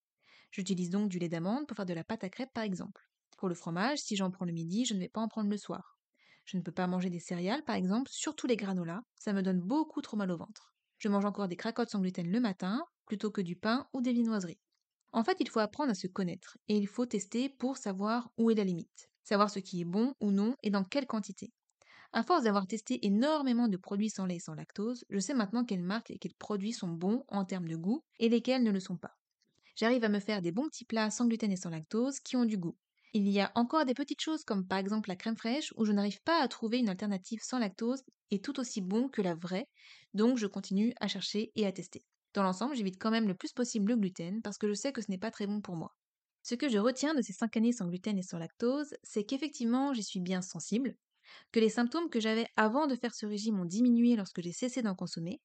J'utilise 0.51 0.89
donc 0.91 1.09
du 1.09 1.19
lait 1.19 1.29
d'amande 1.29 1.67
pour 1.67 1.77
faire 1.77 1.85
de 1.87 1.93
la 1.93 2.03
pâte 2.03 2.23
à 2.23 2.29
crêpes, 2.29 2.53
par 2.53 2.63
exemple. 2.63 3.03
Pour 3.37 3.49
le 3.49 3.55
fromage, 3.55 3.99
si 3.99 4.15
j'en 4.15 4.31
prends 4.31 4.45
le 4.45 4.53
midi, 4.53 4.85
je 4.85 4.93
ne 4.93 4.99
vais 4.99 5.09
pas 5.09 5.21
en 5.21 5.27
prendre 5.27 5.49
le 5.49 5.57
soir. 5.57 5.99
Je 6.45 6.57
ne 6.57 6.63
peux 6.63 6.71
pas 6.71 6.87
manger 6.87 7.09
des 7.09 7.19
céréales, 7.19 7.63
par 7.65 7.75
exemple, 7.75 8.09
surtout 8.11 8.47
les 8.47 8.57
granolas, 8.57 9.01
ça 9.15 9.33
me 9.33 9.43
donne 9.43 9.61
beaucoup 9.61 10.01
trop 10.01 10.17
mal 10.17 10.31
au 10.31 10.37
ventre. 10.37 10.73
Je 10.97 11.09
mange 11.09 11.25
encore 11.25 11.47
des 11.47 11.57
cracottes 11.57 11.89
sans 11.91 12.01
gluten 12.01 12.31
le 12.31 12.39
matin, 12.39 12.85
plutôt 13.05 13.31
que 13.31 13.41
du 13.41 13.55
pain 13.55 13.87
ou 13.93 14.01
des 14.01 14.13
viennoiseries. 14.13 14.59
En 15.13 15.23
fait, 15.23 15.37
il 15.41 15.49
faut 15.49 15.59
apprendre 15.59 15.91
à 15.91 15.95
se 15.95 16.07
connaître, 16.07 16.57
et 16.67 16.77
il 16.77 16.87
faut 16.87 17.05
tester 17.07 17.49
pour 17.49 17.77
savoir 17.77 18.31
où 18.37 18.51
est 18.51 18.55
la 18.55 18.65
limite, 18.65 19.09
savoir 19.23 19.49
ce 19.49 19.59
qui 19.59 19.81
est 19.81 19.85
bon 19.85 20.15
ou 20.21 20.31
non 20.31 20.55
et 20.63 20.71
dans 20.71 20.83
quelle 20.85 21.07
quantité. 21.07 21.53
À 22.13 22.23
force 22.23 22.43
d'avoir 22.43 22.67
testé 22.67 23.05
énormément 23.05 23.67
de 23.67 23.75
produits 23.77 24.09
sans 24.09 24.25
lait 24.25 24.37
et 24.37 24.39
sans 24.39 24.53
lactose, 24.53 25.03
je 25.09 25.19
sais 25.19 25.33
maintenant 25.33 25.65
quelles 25.65 25.83
marques 25.83 26.11
et 26.11 26.17
quels 26.17 26.35
produits 26.35 26.71
sont 26.73 26.87
bons 26.89 27.25
en 27.27 27.43
termes 27.45 27.67
de 27.67 27.75
goût 27.75 28.03
et 28.19 28.29
lesquels 28.29 28.63
ne 28.63 28.71
le 28.71 28.79
sont 28.79 28.97
pas. 28.97 29.17
J'arrive 29.75 30.03
à 30.05 30.09
me 30.09 30.19
faire 30.19 30.41
des 30.41 30.51
bons 30.53 30.67
petits 30.69 30.85
plats 30.85 31.11
sans 31.11 31.27
gluten 31.27 31.51
et 31.51 31.57
sans 31.57 31.69
lactose 31.69 32.19
qui 32.21 32.35
ont 32.37 32.45
du 32.45 32.57
goût. 32.57 32.77
Il 33.13 33.29
y 33.29 33.39
a 33.41 33.51
encore 33.55 33.85
des 33.85 33.93
petites 33.93 34.21
choses 34.21 34.43
comme 34.45 34.67
par 34.67 34.79
exemple 34.79 35.09
la 35.09 35.15
crème 35.17 35.37
fraîche 35.37 35.73
où 35.77 35.85
je 35.85 35.91
n'arrive 35.93 36.21
pas 36.23 36.41
à 36.41 36.47
trouver 36.47 36.79
une 36.79 36.89
alternative 36.89 37.41
sans 37.43 37.59
lactose 37.59 38.03
et 38.31 38.41
tout 38.41 38.59
aussi 38.59 38.81
bon 38.81 39.09
que 39.09 39.21
la 39.21 39.35
vraie, 39.35 39.67
donc 40.13 40.37
je 40.37 40.47
continue 40.47 40.93
à 41.01 41.07
chercher 41.07 41.51
et 41.55 41.65
à 41.67 41.71
tester. 41.73 42.05
Dans 42.33 42.43
l'ensemble, 42.43 42.75
j'évite 42.75 42.99
quand 43.01 43.11
même 43.11 43.27
le 43.27 43.35
plus 43.35 43.53
possible 43.53 43.91
le 43.91 43.97
gluten 43.97 44.41
parce 44.41 44.57
que 44.57 44.67
je 44.69 44.73
sais 44.73 44.93
que 44.93 45.01
ce 45.01 45.11
n'est 45.11 45.17
pas 45.17 45.31
très 45.31 45.47
bon 45.47 45.61
pour 45.61 45.75
moi. 45.75 45.91
Ce 46.43 46.55
que 46.55 46.69
je 46.69 46.77
retiens 46.77 47.13
de 47.15 47.21
ces 47.21 47.33
5 47.33 47.57
années 47.57 47.73
sans 47.73 47.87
gluten 47.87 48.17
et 48.17 48.23
sans 48.23 48.37
lactose, 48.39 48.95
c'est 49.03 49.25
qu'effectivement 49.25 49.93
j'y 49.93 50.03
suis 50.03 50.21
bien 50.21 50.41
sensible. 50.41 50.95
Que 51.51 51.59
les 51.59 51.69
symptômes 51.69 52.09
que 52.09 52.19
j'avais 52.19 52.47
avant 52.55 52.87
de 52.87 52.95
faire 52.95 53.13
ce 53.13 53.25
régime 53.25 53.59
ont 53.59 53.65
diminué 53.65 54.15
lorsque 54.15 54.41
j'ai 54.41 54.51
cessé 54.51 54.81
d'en 54.81 54.95
consommer, 54.95 55.41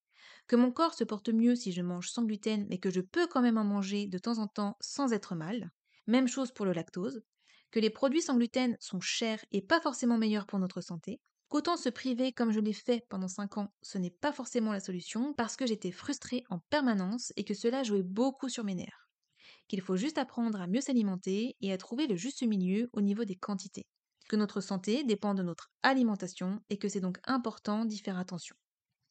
que 0.46 0.56
mon 0.56 0.72
corps 0.72 0.94
se 0.94 1.04
porte 1.04 1.28
mieux 1.28 1.54
si 1.54 1.72
je 1.72 1.82
mange 1.82 2.08
sans 2.08 2.24
gluten 2.24 2.66
mais 2.68 2.78
que 2.78 2.90
je 2.90 3.00
peux 3.00 3.26
quand 3.26 3.42
même 3.42 3.58
en 3.58 3.64
manger 3.64 4.06
de 4.06 4.18
temps 4.18 4.38
en 4.38 4.46
temps 4.48 4.76
sans 4.80 5.12
être 5.12 5.34
mal, 5.34 5.70
même 6.06 6.28
chose 6.28 6.52
pour 6.52 6.66
le 6.66 6.72
lactose, 6.72 7.22
que 7.70 7.80
les 7.80 7.90
produits 7.90 8.22
sans 8.22 8.36
gluten 8.36 8.76
sont 8.80 9.00
chers 9.00 9.44
et 9.52 9.62
pas 9.62 9.80
forcément 9.80 10.18
meilleurs 10.18 10.46
pour 10.46 10.58
notre 10.58 10.80
santé, 10.80 11.20
qu'autant 11.48 11.76
se 11.76 11.88
priver 11.88 12.32
comme 12.32 12.52
je 12.52 12.60
l'ai 12.60 12.72
fait 12.72 13.04
pendant 13.08 13.28
5 13.28 13.58
ans, 13.58 13.72
ce 13.82 13.98
n'est 13.98 14.10
pas 14.10 14.32
forcément 14.32 14.72
la 14.72 14.80
solution 14.80 15.34
parce 15.34 15.56
que 15.56 15.66
j'étais 15.66 15.92
frustrée 15.92 16.44
en 16.50 16.58
permanence 16.70 17.32
et 17.36 17.44
que 17.44 17.54
cela 17.54 17.82
jouait 17.82 18.02
beaucoup 18.02 18.48
sur 18.48 18.64
mes 18.64 18.74
nerfs. 18.74 19.08
Qu'il 19.68 19.80
faut 19.80 19.96
juste 19.96 20.18
apprendre 20.18 20.60
à 20.60 20.66
mieux 20.66 20.80
s'alimenter 20.80 21.56
et 21.60 21.72
à 21.72 21.78
trouver 21.78 22.06
le 22.06 22.16
juste 22.16 22.42
milieu 22.42 22.88
au 22.92 23.00
niveau 23.00 23.24
des 23.24 23.36
quantités. 23.36 23.86
Que 24.28 24.36
notre 24.36 24.60
santé 24.60 25.04
dépend 25.04 25.34
de 25.34 25.42
notre 25.42 25.70
alimentation 25.82 26.60
et 26.70 26.78
que 26.78 26.88
c'est 26.88 27.00
donc 27.00 27.18
important 27.24 27.84
d'y 27.84 27.98
faire 27.98 28.18
attention. 28.18 28.56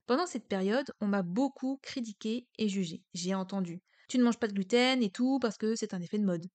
Pendant 0.07 0.27
cette 0.27 0.47
période, 0.47 0.91
on 1.01 1.07
m'a 1.07 1.23
beaucoup 1.23 1.79
critiqué 1.81 2.47
et 2.57 2.69
jugé. 2.69 3.03
J'ai 3.13 3.33
entendu 3.33 3.81
Tu 4.07 4.17
ne 4.17 4.23
manges 4.23 4.39
pas 4.39 4.47
de 4.47 4.53
gluten 4.53 5.01
et 5.01 5.09
tout 5.09 5.39
parce 5.39 5.57
que 5.57 5.75
c'est 5.75 5.93
un 5.93 6.01
effet 6.01 6.19
de 6.19 6.25
mode. 6.25 6.47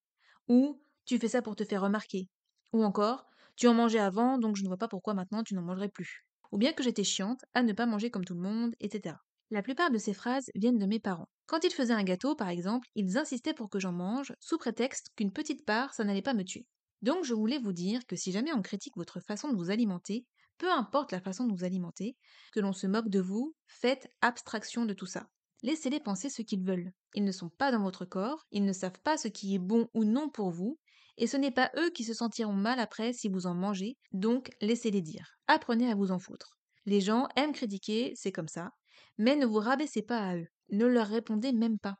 Ou 0.47 0.81
Tu 1.05 1.17
fais 1.17 1.27
ça 1.27 1.41
pour 1.41 1.55
te 1.55 1.65
faire 1.65 1.81
remarquer. 1.81 2.29
Ou 2.71 2.83
encore 2.83 3.27
tu 3.57 3.67
en 3.67 3.73
mangeais 3.73 3.99
avant, 3.99 4.37
donc 4.37 4.55
je 4.55 4.63
ne 4.63 4.67
vois 4.67 4.77
pas 4.77 4.87
pourquoi 4.87 5.13
maintenant 5.13 5.43
tu 5.43 5.53
n'en 5.53 5.61
mangerais 5.61 5.89
plus. 5.89 6.25
Ou 6.51 6.57
bien 6.57 6.73
que 6.73 6.83
j'étais 6.83 7.03
chiante 7.03 7.45
à 7.53 7.63
ne 7.63 7.73
pas 7.73 7.85
manger 7.85 8.09
comme 8.09 8.25
tout 8.25 8.33
le 8.33 8.41
monde, 8.41 8.73
etc. 8.79 9.15
La 9.51 9.61
plupart 9.61 9.91
de 9.91 9.97
ces 9.97 10.13
phrases 10.13 10.49
viennent 10.55 10.79
de 10.79 10.85
mes 10.85 10.99
parents. 10.99 11.29
Quand 11.45 11.63
ils 11.63 11.73
faisaient 11.73 11.93
un 11.93 12.03
gâteau, 12.03 12.35
par 12.35 12.49
exemple, 12.49 12.87
ils 12.95 13.17
insistaient 13.17 13.53
pour 13.53 13.69
que 13.69 13.79
j'en 13.79 13.91
mange, 13.91 14.33
sous 14.39 14.57
prétexte 14.57 15.11
qu'une 15.15 15.31
petite 15.31 15.65
part, 15.65 15.93
ça 15.93 16.03
n'allait 16.03 16.21
pas 16.21 16.33
me 16.33 16.43
tuer. 16.43 16.65
Donc 17.01 17.23
je 17.23 17.33
voulais 17.33 17.59
vous 17.59 17.73
dire 17.73 18.05
que 18.05 18.15
si 18.15 18.31
jamais 18.31 18.53
on 18.53 18.61
critique 18.61 18.95
votre 18.95 19.19
façon 19.19 19.49
de 19.49 19.55
vous 19.55 19.71
alimenter, 19.71 20.25
peu 20.57 20.71
importe 20.71 21.11
la 21.11 21.21
façon 21.21 21.47
de 21.47 21.53
vous 21.53 21.63
alimenter, 21.63 22.15
que 22.51 22.59
l'on 22.59 22.73
se 22.73 22.85
moque 22.85 23.09
de 23.09 23.19
vous, 23.19 23.55
faites 23.67 24.07
abstraction 24.21 24.85
de 24.85 24.93
tout 24.93 25.07
ça. 25.07 25.27
Laissez-les 25.63 25.99
penser 25.99 26.29
ce 26.29 26.41
qu'ils 26.41 26.63
veulent. 26.63 26.91
Ils 27.13 27.23
ne 27.23 27.31
sont 27.31 27.49
pas 27.49 27.71
dans 27.71 27.81
votre 27.81 28.05
corps, 28.05 28.45
ils 28.51 28.65
ne 28.65 28.73
savent 28.73 28.99
pas 29.03 29.17
ce 29.17 29.27
qui 29.27 29.55
est 29.55 29.59
bon 29.59 29.87
ou 29.93 30.03
non 30.05 30.29
pour 30.29 30.51
vous, 30.51 30.79
et 31.17 31.27
ce 31.27 31.37
n'est 31.37 31.51
pas 31.51 31.71
eux 31.77 31.89
qui 31.89 32.03
se 32.03 32.13
sentiront 32.13 32.53
mal 32.53 32.79
après 32.79 33.13
si 33.13 33.29
vous 33.29 33.45
en 33.45 33.53
mangez, 33.53 33.97
donc 34.11 34.49
laissez-les 34.61 35.01
dire. 35.01 35.35
Apprenez 35.47 35.91
à 35.91 35.95
vous 35.95 36.11
en 36.11 36.19
foutre. 36.19 36.57
Les 36.85 37.01
gens 37.01 37.27
aiment 37.35 37.53
critiquer, 37.53 38.13
c'est 38.15 38.31
comme 38.31 38.47
ça, 38.47 38.71
mais 39.17 39.35
ne 39.35 39.45
vous 39.45 39.59
rabaissez 39.59 40.01
pas 40.01 40.19
à 40.19 40.35
eux, 40.37 40.47
ne 40.69 40.85
leur 40.85 41.07
répondez 41.07 41.51
même 41.51 41.77
pas. 41.79 41.95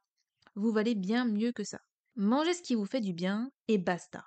Vous 0.55 0.71
valez 0.71 0.95
bien 0.95 1.25
mieux 1.25 1.51
que 1.51 1.63
ça. 1.63 1.79
Mangez 2.15 2.53
ce 2.53 2.61
qui 2.61 2.75
vous 2.75 2.85
fait 2.85 3.01
du 3.01 3.13
bien 3.13 3.51
et 3.67 3.77
basta. 3.77 4.23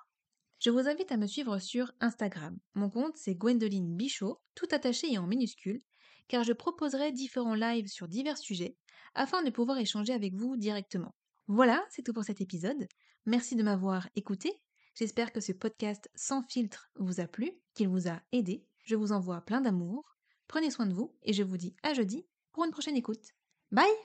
Je 0.64 0.70
vous 0.70 0.88
invite 0.88 1.12
à 1.12 1.18
me 1.18 1.26
suivre 1.26 1.58
sur 1.58 1.92
Instagram. 2.00 2.56
Mon 2.72 2.88
compte 2.88 3.18
c'est 3.18 3.34
Gwendoline 3.34 3.94
Bichot, 3.94 4.40
tout 4.54 4.66
attaché 4.70 5.12
et 5.12 5.18
en 5.18 5.26
minuscule, 5.26 5.82
car 6.26 6.42
je 6.42 6.54
proposerai 6.54 7.12
différents 7.12 7.54
lives 7.54 7.88
sur 7.88 8.08
divers 8.08 8.38
sujets 8.38 8.78
afin 9.14 9.42
de 9.42 9.50
pouvoir 9.50 9.76
échanger 9.76 10.14
avec 10.14 10.32
vous 10.32 10.56
directement. 10.56 11.14
Voilà, 11.48 11.84
c'est 11.90 12.00
tout 12.00 12.14
pour 12.14 12.24
cet 12.24 12.40
épisode. 12.40 12.88
Merci 13.26 13.56
de 13.56 13.62
m'avoir 13.62 14.08
écouté 14.16 14.58
J'espère 14.94 15.32
que 15.32 15.40
ce 15.40 15.52
podcast 15.52 16.08
sans 16.14 16.42
filtre 16.44 16.88
vous 16.96 17.20
a 17.20 17.26
plu, 17.26 17.50
qu'il 17.74 17.88
vous 17.88 18.08
a 18.08 18.22
aidé. 18.32 18.64
Je 18.84 18.96
vous 18.96 19.12
envoie 19.12 19.42
plein 19.42 19.60
d'amour. 19.60 20.16
Prenez 20.48 20.70
soin 20.70 20.86
de 20.86 20.94
vous 20.94 21.14
et 21.24 21.34
je 21.34 21.42
vous 21.42 21.58
dis 21.58 21.76
à 21.82 21.92
jeudi 21.92 22.24
pour 22.52 22.64
une 22.64 22.70
prochaine 22.70 22.96
écoute. 22.96 23.34
Bye 23.70 23.84